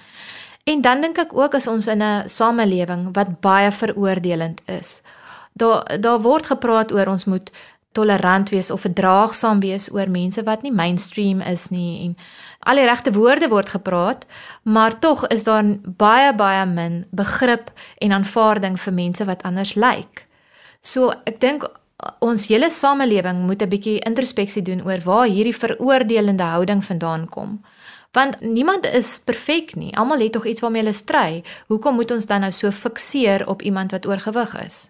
En 0.63 0.81
dan 0.81 1.01
dink 1.01 1.17
ek 1.17 1.33
ook 1.37 1.55
as 1.55 1.67
ons 1.67 1.87
in 1.87 2.01
'n 2.03 2.27
samelewing 2.27 3.09
wat 3.13 3.39
baie 3.39 3.71
veroordelend 3.71 4.61
is. 4.65 5.01
Daar 5.53 6.01
daar 6.01 6.21
word 6.21 6.45
gepraat 6.45 6.91
oor 6.91 7.07
ons 7.07 7.25
moet 7.25 7.51
tolerant 7.91 8.49
wees 8.49 8.71
of 8.71 8.81
verdraagsaam 8.81 9.59
wees 9.59 9.91
oor 9.91 10.09
mense 10.09 10.43
wat 10.43 10.61
nie 10.61 10.71
mainstream 10.71 11.41
is 11.41 11.69
nie 11.69 12.03
en 12.05 12.17
al 12.63 12.75
die 12.75 12.85
regte 12.85 13.11
woorde 13.13 13.49
word 13.49 13.69
gepraat, 13.69 14.25
maar 14.63 14.99
tog 14.99 15.27
is 15.27 15.43
daar 15.43 15.63
baie 15.97 16.33
baie 16.35 16.65
min 16.65 17.05
begrip 17.11 17.71
en 17.97 18.11
aanvaarding 18.11 18.79
vir 18.79 18.93
mense 18.93 19.25
wat 19.25 19.43
anders 19.43 19.75
lyk. 19.75 20.27
So 20.81 21.13
ek 21.25 21.39
dink 21.39 21.65
ons 22.19 22.47
hele 22.49 22.71
samelewing 22.71 23.45
moet 23.45 23.61
'n 23.61 23.69
bietjie 23.69 23.99
introspeksie 23.99 24.61
doen 24.61 24.85
oor 24.85 25.01
waar 25.03 25.27
hierdie 25.27 25.55
veroordelende 25.55 26.43
houding 26.43 26.83
vandaan 26.85 27.29
kom. 27.29 27.61
Want 28.11 28.41
niemand 28.41 28.85
is 28.85 29.19
perfek 29.19 29.75
nie. 29.75 29.95
Almal 29.97 30.19
het 30.19 30.31
tog 30.31 30.45
iets 30.45 30.61
waarmee 30.61 30.81
hulle 30.81 30.93
stry. 30.93 31.43
Hoekom 31.67 31.95
moet 31.95 32.11
ons 32.11 32.25
dan 32.25 32.39
nou 32.39 32.51
so 32.51 32.71
fikseer 32.71 33.47
op 33.47 33.61
iemand 33.61 33.91
wat 33.91 34.07
oorgewig 34.07 34.65
is? 34.65 34.89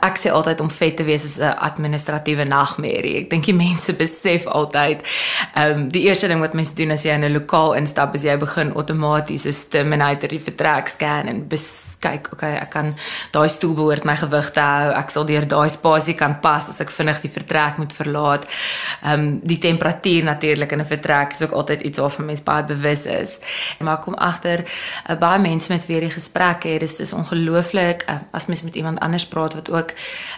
Ek 0.00 0.16
sê 0.16 0.30
altyd 0.32 0.60
om 0.60 0.70
vet 0.70 0.96
te 0.96 1.04
wees 1.04 1.24
is 1.24 1.38
'n 1.38 1.54
administratiewe 1.58 2.44
nagmerrie. 2.44 3.16
Ek 3.16 3.30
dink 3.30 3.44
die 3.44 3.54
mense 3.54 3.92
besef 3.92 4.46
altyd 4.46 5.02
ehm 5.54 5.72
um, 5.72 5.88
die 5.88 6.02
eerste 6.08 6.28
ding 6.28 6.40
wat 6.40 6.54
mense 6.54 6.74
doen 6.74 6.90
as 6.90 7.04
jy 7.04 7.14
in 7.14 7.24
'n 7.24 7.32
lokaal 7.32 7.74
instap 7.74 8.14
is 8.14 8.22
jy 8.22 8.36
begin 8.36 8.72
outomaties 8.74 9.42
so 9.42 9.68
Terminator 9.70 10.28
die 10.28 10.38
vertrek 10.38 10.88
scan 10.88 11.28
en 11.28 11.48
kyk, 12.00 12.32
okay, 12.32 12.56
ek 12.56 12.70
kan 12.70 12.94
daai 13.32 13.48
stoel 13.48 13.74
behoort 13.74 14.04
my 14.04 14.16
gewig 14.16 14.50
te 14.50 14.60
hou. 14.60 14.92
Ek 14.92 15.10
sal 15.10 15.24
deur 15.24 15.46
daai 15.46 15.68
spasie 15.68 16.14
kan 16.14 16.40
pas 16.40 16.68
as 16.68 16.80
ek 16.80 16.90
vinnig 16.90 17.20
die 17.20 17.30
vertrek 17.30 17.78
moet 17.78 17.92
verlaat. 17.92 18.46
Ehm 19.02 19.20
um, 19.20 19.40
die 19.42 19.58
temperatuur 19.58 20.24
natuurlik 20.24 20.72
in 20.72 20.80
'n 20.80 20.84
vertrek 20.84 21.32
is 21.32 21.42
ook 21.42 21.52
altyd 21.52 21.80
iets 21.82 21.98
waarvan 21.98 22.26
mense 22.26 22.42
baie 22.42 22.64
bewus 22.64 23.06
is. 23.06 23.38
Maar 23.78 23.98
kom 23.98 24.14
agter 24.14 24.64
uh, 25.08 25.16
baie 25.16 25.38
mense 25.38 25.72
met 25.72 25.86
wie 25.86 26.00
jy 26.00 26.10
gespreek 26.10 26.62
het, 26.62 26.80
dis 26.80 27.00
is 27.00 27.12
ongelooflik 27.12 28.04
uh, 28.08 28.16
as 28.32 28.46
mens 28.46 28.62
met 28.62 28.74
iemand 28.74 29.00
anders 29.00 29.26
praat 29.26 29.54
wat 29.54 29.70
ook 29.70 29.89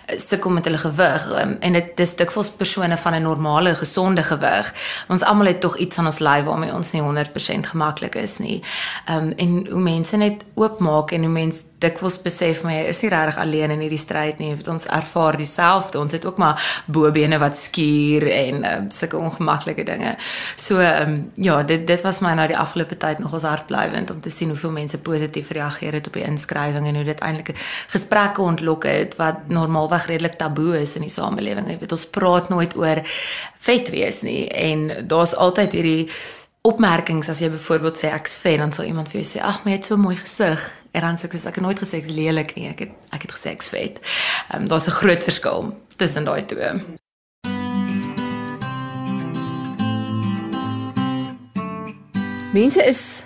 Eh, 0.07 0.19
sukkel 0.19 0.51
met 0.51 0.65
hulle 0.65 0.79
gewig 0.79 1.31
um, 1.31 1.57
en 1.61 1.73
dit 1.73 1.91
dis 1.97 2.17
dikwels 2.17 2.51
persone 2.51 2.97
van 2.97 3.15
'n 3.15 3.23
normale 3.23 3.75
gesonde 3.75 4.23
gewig. 4.23 4.75
Ons 5.09 5.23
almal 5.23 5.47
het 5.47 5.61
tog 5.61 5.77
iets 5.77 5.99
aan 5.99 6.07
ons 6.07 6.19
lyf 6.19 6.45
waarmee 6.45 6.75
ons 6.75 6.93
nie 6.93 7.03
100% 7.03 7.67
gemaklik 7.67 8.15
is 8.15 8.39
nie. 8.39 8.63
Um, 9.11 9.33
en 9.37 9.67
hoe 9.71 9.81
mense 9.81 10.17
net 10.17 10.45
oopmaak 10.55 11.11
en 11.11 11.21
hoe 11.21 11.33
mense 11.33 11.63
dikwels 11.79 12.23
besef 12.23 12.63
my 12.63 12.75
is 12.75 13.01
nie 13.03 13.11
regtig 13.11 13.39
alleen 13.39 13.71
in 13.71 13.81
hierdie 13.81 13.99
stryd 13.99 14.39
nie. 14.39 14.57
Ons 14.67 14.87
ervaar 14.87 15.37
dieselfde. 15.37 15.99
Ons 15.99 16.13
het 16.13 16.25
ook 16.25 16.37
maar 16.39 16.83
bobene 16.87 17.39
wat 17.39 17.57
skuur 17.57 18.31
en 18.31 18.65
um, 18.73 18.91
sulke 18.91 19.17
ongemaklike 19.17 19.85
dinge. 19.85 20.17
So 20.57 20.79
um, 20.79 21.31
ja, 21.35 21.63
dit 21.63 21.87
dit 21.87 22.01
was 22.03 22.21
my 22.21 22.35
nou 22.35 22.47
die 22.47 22.59
afgelope 22.59 22.97
tyd 22.97 23.19
nog 23.19 23.33
ons 23.33 23.43
hartblywend 23.43 24.11
om 24.11 24.21
te 24.21 24.31
sien 24.31 24.49
hoeveel 24.49 24.71
mense 24.71 24.99
positief 24.99 25.51
reageer 25.51 25.93
het 25.93 26.07
op 26.07 26.13
die 26.13 26.27
inskrywing 26.27 26.87
en 26.87 26.95
hoe 26.95 27.05
dit 27.05 27.21
eintlik 27.21 27.59
gesprekke 27.89 28.43
ontlok 28.43 28.85
het 28.85 29.17
wat 29.17 29.42
normaalweg 29.49 30.07
redelik 30.07 30.37
taboe 30.39 30.81
is 30.81 30.97
in 30.97 31.07
die 31.07 31.13
samelewing. 31.13 31.69
Jy 31.71 31.79
weet 31.81 31.93
ons 31.93 32.07
praat 32.07 32.49
nooit 32.49 32.77
oor 32.77 33.03
vet 33.67 33.91
wees 33.91 34.23
nie 34.23 34.49
en 34.49 34.91
daar's 35.09 35.35
altyd 35.35 35.73
hierdie 35.73 36.11
opmerkings 36.63 37.29
as 37.29 37.41
jy 37.43 37.51
byvoorbeeld 37.51 37.99
sê 37.99 38.13
ek's 38.15 38.37
vet 38.39 38.61
dan 38.63 38.73
sal 38.73 38.87
iemand 38.87 39.11
vir 39.11 39.21
jou 39.21 39.29
sê 39.33 39.41
ag 39.43 39.65
maar 39.65 39.73
jy 39.73 39.79
het 39.81 39.89
so 39.91 39.99
mooi 39.99 40.15
gesig 40.15 40.63
en 40.95 41.03
dan 41.03 41.19
sê 41.19 41.27
ek 41.27 41.35
ek 41.35 41.57
het 41.59 41.65
nooit 41.65 41.81
gesê 41.83 41.99
ek's 41.99 42.13
lelik 42.15 42.55
nie 42.55 42.69
ek 42.71 42.85
het 42.85 42.93
ek 43.11 43.27
het 43.27 43.35
gesê 43.35 43.55
ek's 43.57 43.71
vet. 43.73 43.99
Ehm 44.51 44.63
um, 44.63 44.69
daar's 44.69 44.87
'n 44.87 44.99
groot 45.01 45.23
verskil 45.23 45.73
tussen 45.97 46.25
daai 46.25 46.47
twee. 46.47 47.01
Mense 52.53 52.85
is 52.85 53.25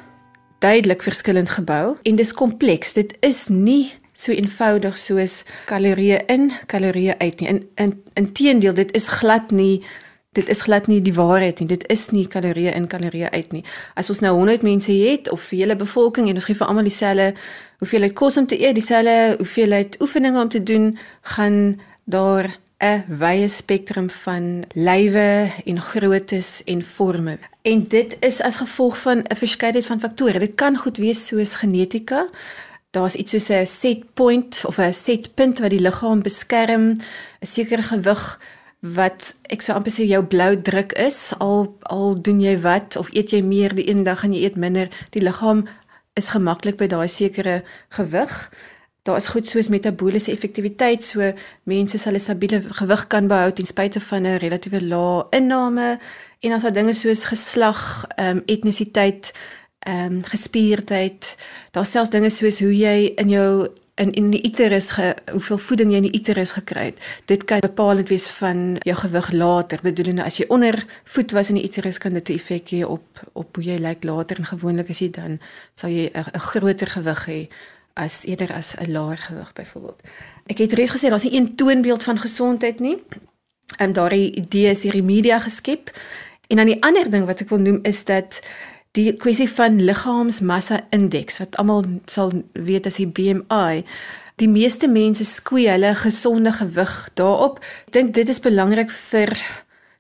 duidelik 0.59 1.03
verskillend 1.03 1.51
gebou 1.51 1.97
en 2.03 2.17
dis 2.17 2.33
kompleks. 2.33 2.93
Dit 2.93 3.17
is 3.21 3.49
nie 3.49 3.93
so 4.17 4.33
eenvoudig 4.33 4.97
soos 4.99 5.45
kalorieë 5.71 6.25
in, 6.33 6.51
kalorieë 6.67 7.19
uit 7.21 7.41
nie. 7.41 7.49
In 7.49 7.63
in 7.77 7.95
inteendeel, 8.15 8.75
dit 8.75 8.93
is 8.97 9.09
glad 9.09 9.51
nie 9.51 9.85
dit 10.37 10.49
is 10.53 10.61
glad 10.67 10.87
nie 10.87 11.01
die 11.01 11.15
waarheid 11.17 11.61
nie. 11.61 11.69
Dit 11.71 11.87
is 11.93 12.11
nie 12.13 12.27
kalorieë 12.29 12.75
in, 12.77 12.89
kalorieë 12.93 13.31
uit 13.33 13.55
nie. 13.57 13.63
As 13.97 14.11
ons 14.13 14.21
nou 14.25 14.35
100 14.37 14.67
mense 14.67 14.93
het 14.93 15.31
of 15.33 15.49
vir 15.49 15.63
hele 15.63 15.79
bevolking 15.81 16.29
en 16.29 16.37
ons 16.37 16.49
gee 16.49 16.59
vir 16.59 16.69
almal 16.69 16.89
dieselfde 16.89 17.31
hoeveelheid 17.81 18.15
kos 18.19 18.37
om 18.41 18.49
te 18.49 18.59
eet, 18.61 18.77
dieselfde 18.77 19.37
hoeveelheid 19.41 19.97
oefeninge 20.05 20.43
om 20.43 20.53
te 20.53 20.63
doen, 20.63 20.91
gaan 21.37 21.81
daar 22.05 22.53
'n 22.81 23.05
wye 23.09 23.49
spektrum 23.49 24.11
van 24.11 24.65
lywe 24.75 25.51
en 25.65 25.81
groottes 25.81 26.63
en 26.65 26.83
forme. 26.83 27.39
En 27.63 27.89
dit 27.89 28.17
is 28.21 28.41
as 28.41 28.57
gevolg 28.57 28.99
van 28.99 29.19
'n 29.19 29.37
verskeidenheid 29.37 29.87
van 29.87 30.01
faktore. 30.01 30.39
Dit 30.39 30.55
kan 30.55 30.77
goed 30.77 30.97
wees 30.97 31.27
soos 31.27 31.55
genetika. 31.55 32.29
Daar's 32.97 33.15
iets 33.15 33.31
soos 33.31 33.49
'n 33.51 33.67
set 33.67 34.15
point 34.15 34.65
of 34.67 34.79
'n 34.79 34.93
set 34.93 35.35
punt 35.35 35.59
wat 35.59 35.71
die 35.71 35.81
liggaam 35.81 36.23
beskerm, 36.23 36.85
'n 37.41 37.47
sekere 37.47 37.83
gewig 37.83 38.41
wat 38.81 39.37
ek 39.43 39.63
sou 39.63 39.77
amper 39.77 39.93
sê 39.93 40.03
jou 40.07 40.23
blou 40.25 40.61
druk 40.63 40.93
is. 40.93 41.33
Al 41.39 41.77
al 41.83 42.23
doen 42.23 42.41
jy 42.41 42.61
wat 42.61 42.97
of 42.97 43.09
eet 43.13 43.31
jy 43.31 43.43
meer 43.43 43.75
die 43.75 43.89
een 43.91 44.03
dag 44.05 44.25
en 44.25 44.33
jy 44.33 44.43
eet 44.45 44.57
minder 44.57 44.89
die 45.11 45.23
liggaam 45.23 45.69
is 46.15 46.29
gemaklik 46.29 46.77
by 46.77 46.87
daai 46.87 47.09
sekere 47.09 47.65
gewig. 47.89 48.51
Daar 49.03 49.17
is 49.17 49.27
goed 49.27 49.49
soos 49.49 49.69
metabooliese 49.69 50.33
effektiwiteit 50.33 51.05
so 51.05 51.33
mense 51.63 51.99
sal 51.99 52.15
'n 52.15 52.21
stabiele 52.21 52.61
gewig 52.61 53.07
kan 53.07 53.29
behou 53.29 53.53
ten 53.53 53.67
spyte 53.67 54.01
van 54.01 54.23
'n 54.27 54.39
relatiewe 54.39 54.83
lae 54.83 55.27
inname. 55.31 55.99
En 56.41 56.53
as 56.53 56.63
daar 56.63 56.73
dinge 56.73 56.95
soos 56.95 57.25
geslag, 57.25 58.05
um, 58.21 58.43
etnisiteit, 58.47 59.33
ehm 59.87 60.13
um, 60.13 60.23
gespierdheid, 60.25 61.37
daar 61.71 61.87
selfs 61.87 62.11
dinge 62.11 62.31
soos 62.31 62.59
hoe 62.61 62.73
jy 62.75 63.13
in 63.23 63.29
jou 63.31 63.69
in 63.97 64.13
in 64.13 64.31
die 64.31 64.43
uterus 64.45 64.91
ge, 64.91 65.15
hoeveel 65.33 65.59
voeding 65.59 65.93
jy 65.93 66.01
in 66.03 66.09
die 66.09 66.19
uterus 66.19 66.53
gekry 66.59 66.89
het. 66.91 66.99
Dit 67.31 67.45
kan 67.49 67.63
bepalend 67.65 68.11
wees 68.13 68.27
van 68.41 68.77
jou 68.85 68.97
gewig 68.99 69.31
later. 69.33 69.81
Bedoelende 69.83 70.25
as 70.25 70.37
jy 70.41 70.49
onder 70.53 70.83
voet 71.05 71.33
was 71.33 71.49
in 71.53 71.61
die 71.61 71.65
uterus 71.65 71.99
kan 71.99 72.13
dit 72.13 72.29
'n 72.29 72.33
effek 72.33 72.71
hê 72.75 72.83
op 72.85 73.07
op 73.33 73.57
hoe 73.57 73.65
jy 73.65 73.79
lyk 73.79 74.05
later 74.05 74.37
en 74.37 74.45
gewoonlik 74.45 74.91
as 74.91 74.99
jy 74.99 75.11
dan 75.11 75.41
sal 75.75 75.91
jy 75.91 76.11
'n 76.13 76.39
groter 76.39 76.87
gewig 76.87 77.27
hê 77.27 77.49
as 77.95 78.25
eerder 78.25 78.53
as 78.53 78.75
'n 78.77 78.93
laer 78.93 79.17
gewig 79.17 79.53
byvoorbeeld. 79.53 80.01
Ek 80.47 80.59
het 80.59 80.73
reeds 80.73 80.91
gesê 80.91 81.09
daar's 81.09 81.25
nie 81.25 81.37
een 81.37 81.57
toonbeeld 81.57 82.03
van 82.03 82.19
gesondheid 82.19 82.81
nie. 82.81 83.03
En 83.77 83.93
daardie 83.93 84.35
idee 84.35 84.71
is 84.71 84.81
deur 84.81 84.93
die 84.93 85.03
media 85.03 85.41
geskep. 85.41 85.91
En 86.47 86.57
dan 86.57 86.67
die 86.67 86.83
ander 86.83 87.11
ding 87.11 87.25
wat 87.25 87.41
ek 87.41 87.49
wil 87.49 87.59
noem 87.59 87.79
is 87.83 88.05
dat 88.05 88.41
die 88.97 89.13
kwessie 89.21 89.49
van 89.51 89.81
liggaamsmassa 89.85 90.81
indeks 90.97 91.41
wat 91.43 91.57
almal 91.61 91.85
sal 92.11 92.33
weet 92.53 92.89
as 92.89 92.97
die 93.01 93.09
BMI 93.09 93.85
die 94.41 94.49
meeste 94.49 94.89
mense 94.89 95.25
skwee 95.25 95.69
hulle 95.71 95.95
gesonde 95.97 96.53
gewig 96.53 96.97
daarop. 97.17 97.63
Ek 97.89 97.95
dink 97.97 98.13
dit 98.17 98.29
is 98.29 98.43
belangrik 98.45 98.93
vir 98.93 99.33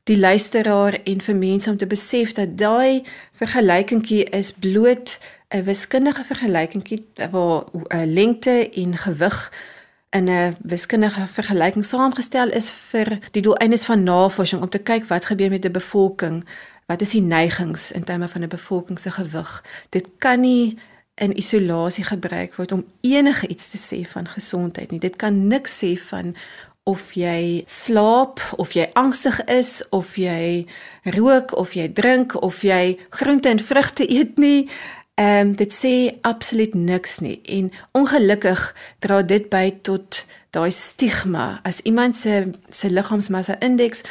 die 0.06 0.18
luisteraar 0.20 0.98
en 1.04 1.22
vir 1.24 1.38
mense 1.38 1.70
om 1.70 1.78
te 1.80 1.88
besef 1.88 2.34
dat 2.36 2.52
daai 2.60 3.02
vergelykingkie 3.40 4.26
is 4.36 4.52
bloot 4.52 5.18
'n 5.50 5.64
wiskundige 5.64 6.24
vergelykingkie 6.24 7.00
waar 7.30 7.64
'n 7.90 8.12
lengte 8.12 8.70
en 8.70 8.96
gewig 8.96 9.52
in 10.10 10.28
'n 10.28 10.56
wiskundige 10.62 11.26
vergelyking 11.26 11.84
saamgestel 11.84 12.50
is 12.50 12.70
vir 12.70 13.18
die 13.32 13.42
doeleindes 13.42 13.84
van 13.84 14.02
navorsing 14.02 14.62
om 14.62 14.68
te 14.68 14.78
kyk 14.78 15.04
wat 15.04 15.24
gebeur 15.24 15.50
met 15.50 15.64
'n 15.64 15.72
bevolking, 15.72 16.44
wat 16.86 17.00
is 17.00 17.10
die 17.10 17.22
neigings 17.22 17.90
in 17.92 18.04
terme 18.04 18.28
van 18.28 18.42
'n 18.42 18.48
bevolking 18.48 18.98
se 18.98 19.10
gewig. 19.10 19.64
Dit 19.90 20.10
kan 20.18 20.40
nie 20.40 20.78
in 21.14 21.38
isolasie 21.38 22.04
gebruik 22.04 22.54
word 22.54 22.72
om 22.72 22.84
enige 23.00 23.46
iets 23.48 23.70
te 23.70 23.78
sê 23.78 24.08
van 24.08 24.28
gesondheid 24.28 24.90
nie. 24.90 25.00
Dit 25.00 25.16
kan 25.16 25.46
niks 25.48 25.84
sê 25.84 25.96
van 26.00 26.34
of 26.86 27.12
jy 27.18 27.62
slaap 27.66 28.40
of 28.56 28.72
jy 28.72 28.90
angstig 28.92 29.40
is 29.44 29.82
of 29.90 30.16
jy 30.16 30.66
rook 31.16 31.56
of 31.56 31.72
jy 31.74 31.88
drink 31.92 32.36
of 32.42 32.62
jy 32.62 32.98
groente 33.10 33.48
en 33.48 33.58
vrugte 33.58 34.06
eet 34.12 34.38
nie. 34.38 34.68
Ehm 35.16 35.48
um, 35.48 35.52
dit 35.56 35.72
sê 35.72 36.18
absoluut 36.20 36.74
niks 36.74 37.18
nie 37.24 37.40
en 37.48 37.72
ongelukkig 37.92 38.74
dra 38.98 39.22
dit 39.22 39.48
by 39.48 39.70
tot 39.82 40.26
daai 40.52 40.70
stigma 40.70 41.60
as 41.64 41.80
iemand 41.88 42.16
se 42.16 42.52
se 42.70 42.90
liggaamsmassa 42.90 43.56
indeks 43.64 44.04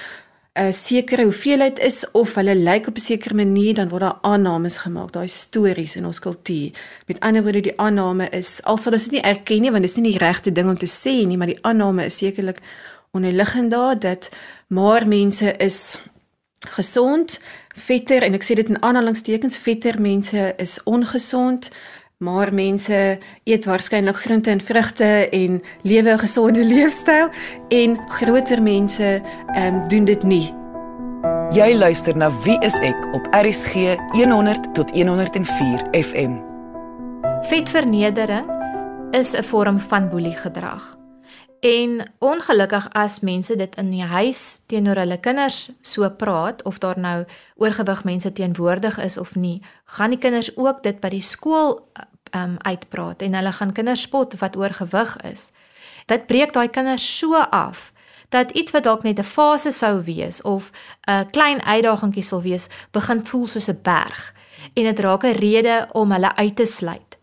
'n 0.56 0.74
sekere 0.74 1.24
hoeveelheid 1.24 1.80
is 1.80 2.12
of 2.12 2.36
hulle 2.36 2.56
lyk 2.56 2.88
op 2.88 2.96
'n 2.96 3.00
sekere 3.00 3.36
manier 3.36 3.74
dan 3.74 3.90
word 3.90 4.02
daar 4.02 4.18
aannames 4.22 4.78
gemaak 4.78 5.12
daai 5.12 5.28
stories 5.28 5.96
in 5.96 6.06
ons 6.06 6.20
kultuur. 6.20 6.72
Met 7.08 7.20
ander 7.20 7.44
woorde 7.44 7.60
die 7.62 7.80
aanname 7.80 8.30
is 8.30 8.64
alsou 8.64 8.96
dit 8.96 9.12
nie 9.12 9.22
erken 9.22 9.62
nie 9.62 9.72
want 9.72 9.84
dit 9.84 9.92
is 9.92 9.98
nie 9.98 10.12
die 10.12 10.26
regte 10.26 10.52
ding 10.52 10.70
om 10.70 10.78
te 10.78 10.88
sê 10.88 11.26
nie 11.28 11.38
maar 11.38 11.48
die 11.48 11.64
aanname 11.64 12.06
is 12.06 12.18
sekerlik 12.18 12.62
onderliggend 13.12 13.72
daar 13.72 14.00
dat 14.00 14.30
maar 14.68 15.08
mense 15.08 15.58
is 15.58 16.00
gesond, 16.66 17.40
vetter 17.76 18.24
en 18.24 18.34
ek 18.34 18.44
sê 18.44 18.56
dit 18.58 18.70
in 18.70 18.82
aanhalingstekens, 18.82 19.58
vetter 19.58 20.00
mense 20.02 20.54
is 20.62 20.78
ongesond, 20.84 21.70
maar 22.26 22.54
mense 22.54 23.18
eet 23.44 23.66
waarskynlik 23.70 24.18
groente 24.26 24.50
en 24.50 24.62
vrugte 24.62 25.30
en 25.30 25.62
lewe 25.82 26.12
'n 26.14 26.20
gesonde 26.26 26.64
leefstyl 26.74 27.30
en 27.70 28.00
groter 28.08 28.62
mense 28.62 29.22
ehm 29.54 29.74
um, 29.74 29.88
doen 29.88 30.06
dit 30.06 30.24
nie. 30.24 30.54
Jy 31.54 31.76
luister 31.78 32.18
na 32.18 32.32
Wie 32.44 32.58
is 32.66 32.80
ek 32.80 33.06
op 33.14 33.28
RCG 33.32 33.98
100 34.12 34.74
tot 34.74 34.92
104 34.92 35.88
FM. 35.92 36.42
Vetvernedering 37.42 38.50
is 39.12 39.34
'n 39.38 39.44
vorm 39.44 39.80
van 39.80 40.10
boelie 40.10 40.36
gedrag. 40.36 40.98
En 41.60 42.12
ongelukkig 42.20 42.90
as 42.94 43.20
mense 43.20 43.56
dit 43.56 43.76
in 43.76 43.90
die 43.90 44.04
huis 44.04 44.62
teenoor 44.70 45.00
hulle 45.02 45.18
kinders 45.18 45.72
so 45.82 46.10
praat 46.10 46.64
of 46.64 46.78
daar 46.78 47.00
nou 47.00 47.26
oorgewig 47.56 48.04
mense 48.04 48.32
teenwoordig 48.32 49.00
is 49.02 49.18
of 49.18 49.36
nie, 49.36 49.62
gaan 49.86 50.10
die 50.14 50.20
kinders 50.20 50.52
ook 50.58 50.84
dit 50.84 51.00
by 51.00 51.10
die 51.10 51.24
skool 51.26 51.88
um 52.36 52.56
uitpraat 52.58 53.22
en 53.22 53.34
hulle 53.34 53.52
gaan 53.52 53.72
kinders 53.72 54.02
spot 54.02 54.40
wat 54.40 54.58
oorgewig 54.58 55.18
is. 55.32 55.52
Dit 56.06 56.26
breek 56.26 56.54
daai 56.54 56.68
kinders 56.70 57.18
so 57.18 57.36
af 57.36 57.92
dat 58.30 58.52
iets 58.52 58.72
wat 58.72 58.84
dalk 58.84 59.04
net 59.04 59.20
'n 59.20 59.24
fase 59.24 59.72
sou 59.72 60.04
wees 60.04 60.42
of 60.42 60.72
'n 61.08 61.30
klein 61.30 61.64
uitdagingkie 61.64 62.24
sal 62.24 62.42
wees, 62.42 62.68
begin 62.92 63.26
voel 63.26 63.48
soos 63.48 63.68
'n 63.68 63.80
berg 63.82 64.34
en 64.74 64.84
dit 64.84 65.00
raak 65.00 65.24
'n 65.24 65.40
rede 65.40 65.88
om 65.92 66.12
hulle 66.12 66.36
uit 66.36 66.56
te 66.56 66.66
sluit. 66.66 67.18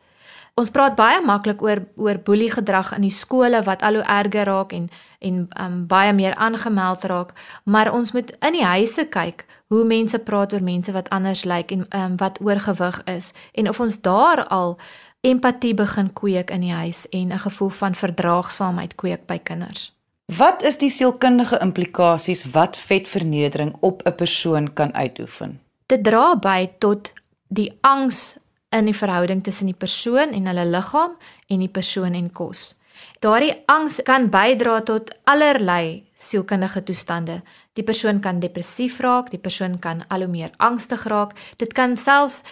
Ons 0.55 0.71
praat 0.71 0.95
baie 0.95 1.21
maklik 1.25 1.63
oor 1.63 1.81
oor 1.97 2.19
boelie 2.19 2.51
gedrag 2.51 2.93
in 2.93 3.07
die 3.07 3.11
skole 3.11 3.63
wat 3.63 3.83
al 3.83 3.95
hoe 3.95 4.05
erger 4.05 4.45
raak 4.45 4.73
en 4.73 4.91
en 5.19 5.49
um, 5.61 5.87
baie 5.87 6.13
meer 6.13 6.35
aangemeld 6.35 7.05
raak, 7.05 7.33
maar 7.65 7.93
ons 7.93 8.13
moet 8.13 8.33
in 8.41 8.53
die 8.53 8.65
huise 8.65 9.07
kyk 9.09 9.47
hoe 9.73 9.85
mense 9.89 10.19
praat 10.19 10.53
oor 10.53 10.63
mense 10.63 10.93
wat 10.93 11.09
anders 11.09 11.45
lyk 11.49 11.73
en 11.73 11.87
um, 11.97 12.17
wat 12.21 12.41
oorgewig 12.45 13.01
is 13.09 13.33
en 13.53 13.69
of 13.69 13.81
ons 13.81 14.01
daar 14.05 14.45
al 14.53 14.77
empatie 15.25 15.73
begin 15.75 16.13
kweek 16.13 16.51
in 16.51 16.61
die 16.67 16.75
huis 16.77 17.07
en 17.09 17.33
'n 17.33 17.39
gevoel 17.47 17.73
van 17.81 17.95
verdraagsaamheid 17.95 18.95
kweek 18.95 19.27
by 19.27 19.39
kinders. 19.39 19.93
Wat 20.37 20.63
is 20.63 20.77
die 20.79 20.91
sielkundige 20.91 21.59
implikasies 21.59 22.45
wat 22.51 22.77
vetvernedering 22.77 23.77
op 23.81 24.03
'n 24.05 24.15
persoon 24.15 24.73
kan 24.73 24.95
uitoefen? 24.95 25.61
Dit 25.87 26.05
dra 26.05 26.37
by 26.37 26.71
tot 26.79 27.13
die 27.49 27.73
angs 27.81 28.37
in 28.69 28.85
die 28.85 28.97
verhouding 28.97 29.43
tussen 29.45 29.67
die 29.67 29.79
persoon 29.79 30.33
en 30.33 30.47
hulle 30.47 30.65
liggaam 30.65 31.17
en 31.47 31.59
die 31.59 31.69
persoon 31.69 32.15
en 32.15 32.31
kos. 32.33 32.75
Daardie 33.19 33.63
angs 33.67 34.01
kan 34.03 34.29
bydra 34.31 34.81
tot 34.83 35.11
allerlei 35.25 36.05
sielkundige 36.15 36.83
toestande. 36.83 37.43
Die 37.73 37.85
persoon 37.85 38.21
kan 38.21 38.41
depressief 38.41 39.01
raak, 39.01 39.31
die 39.31 39.41
persoon 39.41 39.79
kan 39.79 40.05
al 40.09 40.27
hoe 40.27 40.29
meer 40.29 40.51
angstig 40.57 41.05
raak. 41.05 41.33
Dit 41.57 41.73
kan 41.73 41.97
selfs 41.97 42.43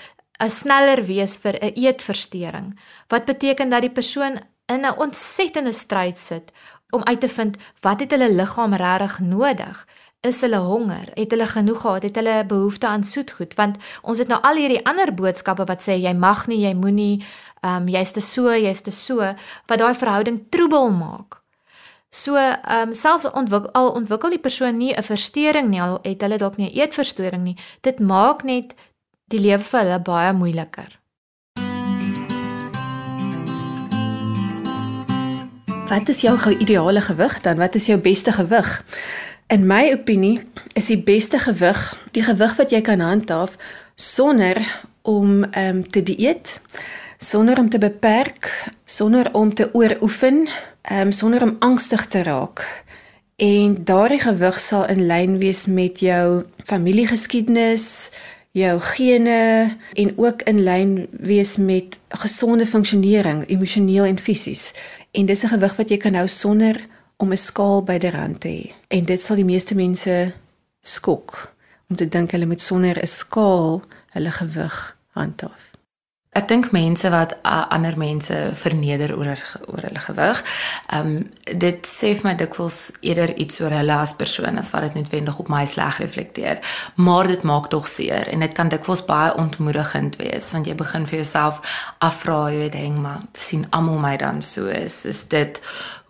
'n 0.40 0.50
sneller 0.50 1.04
wees 1.06 1.36
vir 1.36 1.54
'n 1.60 1.72
eetversteuring. 1.74 2.78
Wat 3.08 3.24
beteken 3.24 3.68
dat 3.68 3.80
die 3.80 3.96
persoon 4.00 4.40
in 4.66 4.86
'n 4.86 4.98
ontsettende 4.98 5.72
stryd 5.72 6.18
sit 6.18 6.52
om 6.90 7.04
uit 7.04 7.20
te 7.20 7.28
vind 7.28 7.56
wat 7.80 8.00
het 8.00 8.10
hulle 8.10 8.32
liggaam 8.32 8.74
regtig 8.74 9.18
nodig? 9.18 9.86
is 10.20 10.40
hulle 10.40 10.56
honger? 10.56 11.08
Het 11.14 11.30
hulle 11.30 11.46
genoeg 11.46 11.80
gehad? 11.80 12.02
Het 12.02 12.14
hulle 12.14 12.44
behoefte 12.46 12.86
aan 12.86 13.04
soetgoed? 13.04 13.54
Want 13.54 13.76
ons 14.02 14.18
het 14.18 14.28
nou 14.28 14.40
al 14.42 14.60
hierdie 14.60 14.84
ander 14.84 15.14
boodskappe 15.14 15.64
wat 15.64 15.84
sê 15.84 15.96
jy 15.96 16.12
mag 16.12 16.46
nie, 16.46 16.60
jy 16.66 16.74
moenie, 16.76 17.24
ehm 17.60 17.82
um, 17.82 17.88
jy's 17.88 18.12
te 18.12 18.20
so, 18.20 18.52
jy's 18.52 18.84
te 18.84 18.92
so, 18.92 19.32
wat 19.66 19.78
daai 19.78 19.94
verhouding 19.94 20.44
troebel 20.50 20.90
maak. 20.92 21.39
So 22.10 22.34
ehm 22.36 22.88
um, 22.88 22.94
selfs 22.94 23.30
ontwikkel 23.30 23.70
al 23.72 23.92
ontwikkel 23.94 24.30
die 24.30 24.42
persoon 24.42 24.76
nie 24.76 24.94
'n 24.94 25.02
verstoring 25.02 25.68
nie, 25.68 25.82
al 25.82 25.98
het 26.02 26.20
hulle 26.20 26.38
dalk 26.38 26.56
nie 26.56 26.66
'n 26.66 26.78
eetverstoring 26.78 27.42
nie. 27.42 27.56
Dit 27.80 28.00
maak 28.00 28.42
net 28.42 28.74
die 29.24 29.40
lewe 29.40 29.62
vir 29.62 29.80
hulle 29.80 30.00
baie 30.00 30.32
moeiliker. 30.32 30.98
Wat 35.88 36.08
is 36.08 36.20
jou 36.20 36.50
ideale 36.58 37.00
gewig 37.00 37.40
dan? 37.40 37.56
Wat 37.56 37.74
is 37.74 37.86
jou 37.86 37.98
beste 37.98 38.32
gewig? 38.32 38.84
In 39.46 39.66
my 39.66 39.92
opinie 39.92 40.42
is 40.72 40.86
die 40.86 41.02
beste 41.02 41.38
gewig 41.38 41.96
die 42.10 42.22
gewig 42.22 42.56
wat 42.56 42.70
jy 42.70 42.80
kan 42.80 43.00
handhaaf 43.00 43.56
sonder 43.94 44.82
om 45.02 45.44
ehm 45.44 45.76
um, 45.76 45.90
te 45.90 46.02
dieet 46.02 46.60
sonder 47.20 47.58
om 47.58 47.68
te 47.68 47.78
beperk, 47.78 48.70
sonder 48.84 49.34
om 49.34 49.54
te 49.54 49.68
ooroefen, 49.74 50.48
ehm 50.82 51.06
um, 51.06 51.12
sonder 51.12 51.42
om 51.42 51.56
angstig 51.58 52.06
te 52.06 52.22
raak. 52.22 52.84
En 53.36 53.84
daardie 53.84 54.20
gewig 54.20 54.58
sal 54.60 54.86
in 54.88 55.06
lyn 55.06 55.38
wees 55.38 55.66
met 55.66 56.00
jou 56.00 56.44
familiegeskiedenis, 56.64 58.10
jou 58.50 58.80
gene 58.80 59.76
en 59.92 60.12
ook 60.16 60.42
in 60.42 60.62
lyn 60.62 61.08
wees 61.10 61.56
met 61.56 61.98
gesonde 62.08 62.66
funksionering, 62.66 63.48
emosioneel 63.48 64.04
en 64.04 64.18
fisies. 64.18 64.72
En 65.10 65.26
dis 65.26 65.42
'n 65.44 65.48
gewig 65.48 65.76
wat 65.76 65.88
jy 65.88 65.96
kan 65.96 66.14
hou 66.14 66.28
sonder 66.28 66.86
om 67.16 67.32
'n 67.32 67.36
skaal 67.36 67.82
byderhand 67.82 68.40
te 68.40 68.48
hê. 68.48 68.72
En 68.88 69.04
dit 69.04 69.22
sal 69.22 69.36
die 69.36 69.44
meeste 69.44 69.74
mense 69.74 70.32
skok 70.82 71.54
om 71.88 71.96
te 71.96 72.08
dink 72.08 72.30
hulle 72.30 72.46
moet 72.46 72.60
sonder 72.62 73.02
'n 73.02 73.06
skaal 73.06 73.82
hulle 74.10 74.30
gewig 74.30 74.96
handhaaf. 75.08 75.69
Ek 76.30 76.44
dink 76.46 76.68
mense 76.70 77.10
wat 77.10 77.32
uh, 77.42 77.64
ander 77.74 77.96
mense 77.98 78.34
verneder 78.54 79.16
oor 79.16 79.32
oor 79.66 79.82
hulle 79.82 80.02
gewig, 80.04 80.42
ehm 80.94 81.08
um, 81.08 81.24
dit 81.64 81.88
sê 81.90 82.12
vir 82.14 82.28
my 82.28 82.34
dikwels 82.38 82.76
eerder 83.02 83.32
iets 83.42 83.58
oor 83.64 83.74
hulle 83.74 83.96
as 83.98 84.12
persoon 84.14 84.60
as 84.60 84.70
wat 84.70 84.86
dit 84.86 85.00
noodwendig 85.00 85.40
op 85.42 85.50
my 85.50 85.64
sleg 85.66 85.98
reflekteer. 85.98 86.62
Maar 87.02 87.26
dit 87.32 87.42
maak 87.42 87.66
tog 87.74 87.88
seer 87.90 88.30
en 88.30 88.46
dit 88.46 88.54
kan 88.54 88.70
dikwels 88.70 89.02
baie 89.10 89.34
ontmoedigend 89.42 90.20
wees 90.22 90.52
want 90.54 90.70
jy 90.70 90.78
begin 90.78 91.08
vir 91.10 91.18
jouself 91.24 91.58
afvra, 91.98 92.44
jy 92.54 92.62
weet, 92.62 92.78
hang 92.78 93.02
maar, 93.02 93.26
sien 93.34 93.66
almal 93.74 93.98
my 93.98 94.14
dan 94.22 94.38
so 94.42 94.70
is. 94.70 95.02
Is 95.10 95.24
dit 95.34 95.58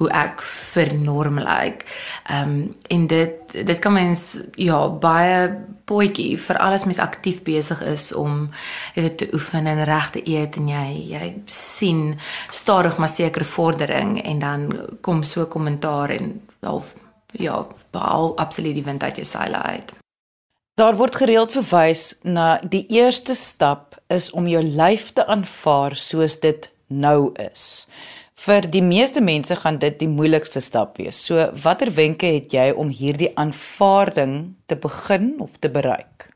hoe 0.01 0.09
ek 0.17 0.41
vir 0.43 0.95
norm 0.97 1.39
lyk. 1.39 1.49
Like. 1.51 1.85
Ehm 2.33 2.49
um, 2.49 2.75
en 2.89 3.07
dit 3.07 3.57
dit 3.67 3.79
kan 3.79 3.93
mens 3.93 4.23
ja 4.57 4.81
baie 4.89 5.51
potjie 5.85 6.39
vir 6.39 6.59
alles 6.63 6.87
mens 6.89 6.99
aktief 7.03 7.43
besig 7.45 7.83
is 7.85 8.13
om 8.17 8.49
jy 8.95 9.03
weet 9.03 9.19
te 9.19 9.29
oefen 9.37 9.67
en 9.67 9.85
reg 9.85 10.11
te 10.15 10.23
eet 10.25 10.57
en 10.57 10.69
jy 10.71 10.87
jy 11.11 11.27
sien 11.47 12.19
stadig 12.51 12.97
maar 12.99 13.13
sekere 13.13 13.45
vordering 13.45 14.17
en 14.25 14.39
dan 14.39 14.69
kom 15.01 15.23
so 15.23 15.47
kommentaar 15.47 16.15
en 16.17 16.41
of 16.61 16.95
ja 17.33 17.67
baal 17.91 18.37
absoluut 18.37 18.75
die 18.75 18.87
wind 18.87 19.03
uit 19.03 19.21
jou 19.21 19.27
seile 19.27 19.63
uit. 19.63 19.93
Daar 20.81 20.97
word 20.97 21.17
gereeld 21.17 21.53
verwys 21.53 22.15
na 22.23 22.61
die 22.63 22.87
eerste 22.89 23.35
stap 23.35 23.99
is 24.09 24.31
om 24.31 24.47
jou 24.49 24.63
lyf 24.65 25.13
te 25.13 25.27
aanvaar 25.27 25.97
soos 25.97 26.39
dit 26.41 26.71
nou 26.89 27.33
is. 27.53 27.87
Vir 28.41 28.65
die 28.73 28.81
meeste 28.81 29.21
mense 29.21 29.57
gaan 29.57 29.77
dit 29.83 29.99
die 30.01 30.09
moeilikste 30.09 30.63
stap 30.65 30.97
wees. 30.97 31.19
So 31.27 31.51
watter 31.65 31.91
wenke 31.93 32.31
het 32.39 32.55
jy 32.57 32.71
om 32.73 32.89
hierdie 32.89 33.35
aanvaarding 33.37 34.55
te 34.67 34.79
begin 34.81 35.35
of 35.45 35.59
te 35.61 35.69
bereik? 35.69 36.31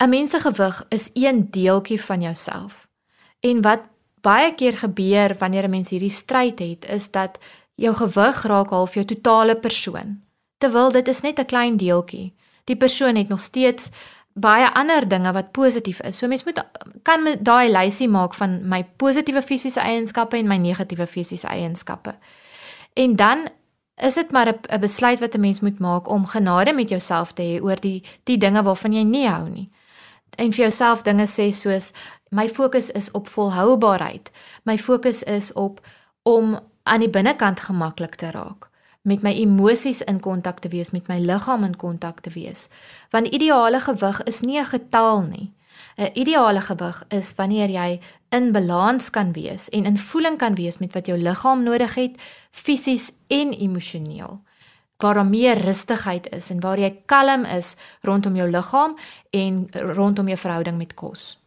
'n 0.00 0.08
Mens 0.08 0.30
se 0.30 0.40
gewig 0.40 0.86
is 0.88 1.10
een 1.14 1.50
deeltjie 1.50 2.00
van 2.00 2.20
jouself. 2.20 2.88
En 3.40 3.60
wat 3.62 3.80
baie 4.20 4.54
keer 4.54 4.76
gebeur 4.76 5.36
wanneer 5.38 5.64
'n 5.64 5.70
mens 5.70 5.90
hierdie 5.90 6.10
stryd 6.10 6.58
het, 6.58 6.88
is 6.88 7.10
dat 7.10 7.38
jou 7.74 7.94
gewig 7.94 8.42
raak 8.42 8.70
half 8.70 8.94
jou 8.94 9.04
totale 9.04 9.56
persoon. 9.56 10.22
Terwyl 10.58 10.92
dit 10.92 11.08
is 11.08 11.20
net 11.20 11.38
'n 11.38 11.44
klein 11.44 11.76
deeltjie. 11.76 12.34
Die 12.64 12.76
persoon 12.76 13.16
het 13.16 13.28
nog 13.28 13.40
steeds 13.40 13.90
baie 14.34 14.66
ander 14.74 15.08
dinge 15.08 15.32
wat 15.32 15.52
positief 15.52 16.00
is. 16.00 16.18
So 16.18 16.28
mens 16.28 16.44
moet 16.44 16.62
kan 17.02 17.26
daai 17.40 17.70
lysie 17.70 18.08
maak 18.08 18.34
van 18.34 18.58
my 18.68 18.82
positiewe 18.96 19.42
fisiese 19.42 19.80
eienskappe 19.80 20.36
en 20.36 20.50
my 20.50 20.56
negatiewe 20.58 21.06
fisiese 21.06 21.46
eienskappe. 21.48 22.14
En 22.94 23.16
dan 23.16 23.48
is 23.96 24.14
dit 24.14 24.30
maar 24.30 24.48
'n 24.48 24.80
besluit 24.80 25.20
wat 25.20 25.34
'n 25.34 25.40
mens 25.40 25.60
moet 25.60 25.78
maak 25.78 26.08
om 26.08 26.26
genade 26.26 26.72
met 26.72 26.88
jouself 26.88 27.32
te 27.32 27.42
hê 27.42 27.62
oor 27.62 27.80
die 27.80 28.02
die 28.24 28.38
dinge 28.38 28.62
waarvan 28.62 28.92
jy 28.92 29.02
nie 29.02 29.28
hou 29.28 29.48
nie. 29.48 29.70
En 30.36 30.52
vir 30.52 30.64
jouself 30.64 31.02
dinge 31.02 31.26
sê 31.26 31.52
soos 31.52 31.92
my 32.28 32.48
fokus 32.48 32.90
is 32.90 33.10
op 33.10 33.28
volhoubaarheid. 33.28 34.30
My 34.62 34.78
fokus 34.78 35.22
is 35.22 35.52
op 35.52 35.80
om 36.22 36.60
aan 36.82 37.00
die 37.00 37.10
binnekant 37.10 37.60
gemaklik 37.60 38.14
te 38.14 38.30
raak 38.30 38.72
met 39.04 39.22
my 39.22 39.32
emosies 39.36 40.00
in 40.02 40.20
kontak 40.20 40.58
te 40.64 40.68
wees, 40.72 40.90
met 40.90 41.08
my 41.08 41.18
liggaam 41.20 41.64
in 41.64 41.76
kontak 41.76 42.20
te 42.24 42.30
wees. 42.32 42.68
Want 43.12 43.28
ideale 43.28 43.80
gewig 43.80 44.22
is 44.22 44.40
nie 44.40 44.58
'n 44.58 44.66
getal 44.66 45.22
nie. 45.22 45.52
'n 45.96 46.10
Ideale 46.14 46.60
gewig 46.60 47.04
is 47.08 47.34
wanneer 47.34 47.70
jy 47.70 48.00
in 48.30 48.52
balans 48.52 49.10
kan 49.10 49.32
wees 49.32 49.68
en 49.68 49.84
in 49.84 49.98
voeling 49.98 50.38
kan 50.38 50.54
wees 50.54 50.78
met 50.78 50.92
wat 50.92 51.06
jou 51.06 51.18
liggaam 51.18 51.62
nodig 51.62 51.94
het, 51.94 52.20
fisies 52.50 53.12
en 53.28 53.52
emosioneel. 53.52 54.42
Waar 54.96 55.14
daar 55.14 55.26
meer 55.26 55.58
rustigheid 55.58 56.30
is 56.30 56.50
en 56.50 56.60
waar 56.60 56.78
jy 56.78 57.02
kalm 57.06 57.44
is 57.44 57.76
rondom 58.00 58.36
jou 58.36 58.50
liggaam 58.50 58.96
en 59.30 59.66
rondom 59.70 60.26
jou 60.26 60.38
verhouding 60.38 60.76
met 60.76 60.94
kos. 60.94 61.43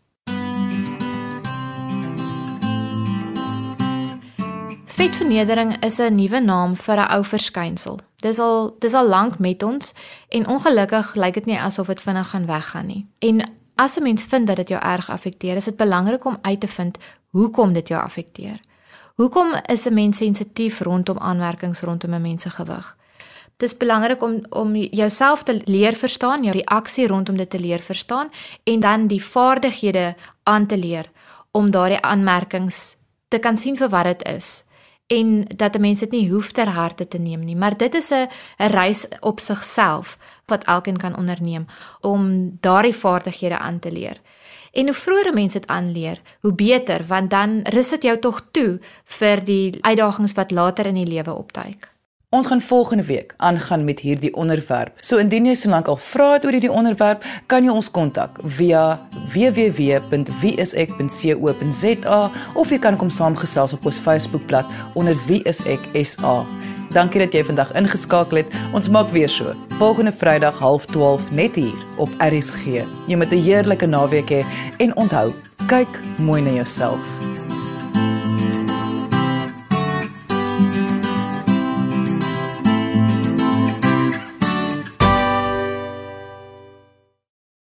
Vetvernedering 4.98 5.84
is 5.84 6.00
'n 6.00 6.16
nuwe 6.16 6.40
naam 6.40 6.76
vir 6.76 6.98
'n 6.98 7.12
ou 7.16 7.24
verskynsel. 7.24 8.00
Dis 8.16 8.40
al 8.40 8.76
dis 8.80 8.94
al 8.94 9.08
lank 9.08 9.40
met 9.40 9.64
ons 9.64 9.94
en 10.30 10.48
ongelukkig 10.48 11.16
lyk 11.16 11.34
dit 11.34 11.46
nie 11.46 11.60
asof 11.60 11.88
dit 11.88 12.02
vinnig 12.02 12.30
gaan 12.30 12.46
weggaan 12.46 12.86
nie. 12.86 13.06
En 13.20 13.52
as 13.76 13.98
'n 13.98 14.04
mens 14.04 14.24
vind 14.24 14.48
dat 14.48 14.56
dit 14.56 14.70
jou 14.70 14.82
erg 14.82 15.10
affekteer, 15.10 15.56
is 15.56 15.66
dit 15.66 15.78
belangrik 15.78 16.26
om 16.26 16.38
uit 16.42 16.60
te 16.60 16.68
vind 16.68 16.98
hoekom 17.30 17.74
dit 17.74 17.88
jou 17.88 18.04
affekteer. 18.04 18.60
Hoekom 19.16 19.54
is 19.66 19.86
'n 19.86 19.94
mens 19.94 20.18
sensitief 20.18 20.80
rondom 20.80 21.18
aanmerkings 21.18 21.82
rondom 21.82 22.14
'n 22.14 22.22
mens 22.22 22.42
se 22.42 22.50
gewig? 22.50 22.98
Dit 23.58 23.72
is 23.72 23.78
belangrik 23.78 24.22
om 24.22 24.46
om 24.50 24.76
jouself 24.76 25.44
te 25.44 25.62
leer 25.64 25.94
verstaan, 25.94 26.44
jou 26.44 26.58
reaksie 26.58 27.08
rondom 27.08 27.38
dit 27.38 27.50
te 27.50 27.60
leer 27.60 27.80
verstaan 27.80 28.30
en 28.64 28.80
dan 28.80 29.08
die 29.08 29.24
vaardighede 29.24 30.16
aan 30.44 30.66
te 30.66 30.78
leer 30.78 31.12
om 31.52 31.72
daardie 31.72 32.02
aanmerkings 32.02 32.96
te 33.28 33.40
kan 33.40 33.58
sien 33.58 33.78
vir 33.78 33.90
wat 33.90 34.04
dit 34.04 34.24
is 34.24 34.66
en 35.08 35.46
dat 35.56 35.76
'n 35.76 35.82
mens 35.82 36.00
dit 36.00 36.12
nie 36.12 36.32
hoef 36.32 36.52
ter 36.52 36.67
harte 36.67 37.08
te 37.08 37.17
neem 37.17 37.43
nie, 37.46 37.56
maar 37.56 37.78
dit 37.78 37.96
is 37.96 38.10
'n 38.10 38.28
'n 38.58 38.72
reis 38.72 39.08
op 39.20 39.39
sigself 39.39 40.17
wat 40.46 40.63
elkeen 40.63 40.98
kan 40.98 41.17
onderneem 41.17 41.65
om 42.02 42.52
daardie 42.60 42.96
vaardighede 42.96 43.58
aan 43.58 43.80
te 43.80 43.91
leer. 43.91 44.22
En 44.72 44.84
hoe 44.84 44.93
vroeër 44.93 45.34
mense 45.34 45.60
dit 45.60 45.70
aanleer, 45.70 46.22
hoe 46.41 46.54
beter, 46.54 47.06
want 47.06 47.30
dan 47.30 47.60
rus 47.63 47.89
dit 47.89 48.04
jou 48.04 48.20
tog 48.20 48.48
toe 48.52 48.80
vir 49.06 49.43
die 49.43 49.78
uitdagings 49.82 50.34
wat 50.34 50.52
later 50.52 50.86
in 50.86 50.96
die 50.96 51.08
lewe 51.08 51.34
opduik. 51.34 51.97
Ons 52.30 52.48
gaan 52.48 52.62
volgende 52.62 53.04
week 53.04 53.34
aangaan 53.38 53.84
met 53.84 54.00
hierdie 54.00 54.36
onderwerp. 54.36 54.92
So 55.00 55.18
indien 55.18 55.46
jy 55.48 55.56
solank 55.56 55.88
al 55.88 55.96
vra 55.96 56.34
het 56.34 56.44
oor 56.44 56.52
hierdie 56.52 56.72
onderwerp, 56.72 57.24
kan 57.48 57.63
jy 57.63 57.72
ons 57.72 57.92
kontak 57.92 58.40
via 58.58 59.00
www.wieisek.co.za 59.32 62.20
of 62.60 62.70
jy 62.76 62.80
kan 62.84 63.00
kom 63.00 63.08
saamgesels 63.08 63.72
op 63.80 63.88
ons 63.88 64.04
Facebookblad 64.04 64.68
onder 65.00 65.16
wieiseksa. 65.30 66.44
Dankie 66.92 67.24
dat 67.24 67.32
jy 67.32 67.48
vandag 67.48 67.72
ingeskakel 67.80 68.44
het. 68.44 68.52
Ons 68.76 68.92
maak 68.92 69.08
weer 69.16 69.32
so. 69.32 69.56
Volgende 69.80 70.12
Vrydag 70.12 70.60
12:30 70.60 71.32
net 71.32 71.56
hier 71.56 71.80
op 71.96 72.12
RSG. 72.20 72.84
Jy 73.08 73.16
moet 73.16 73.32
'n 73.32 73.40
heerlike 73.40 73.88
naweek 73.88 74.30
hê 74.30 74.44
en 74.78 74.96
onthou, 74.96 75.34
kyk 75.68 76.02
mooi 76.20 76.42
na 76.42 76.52
jouself. 76.52 77.00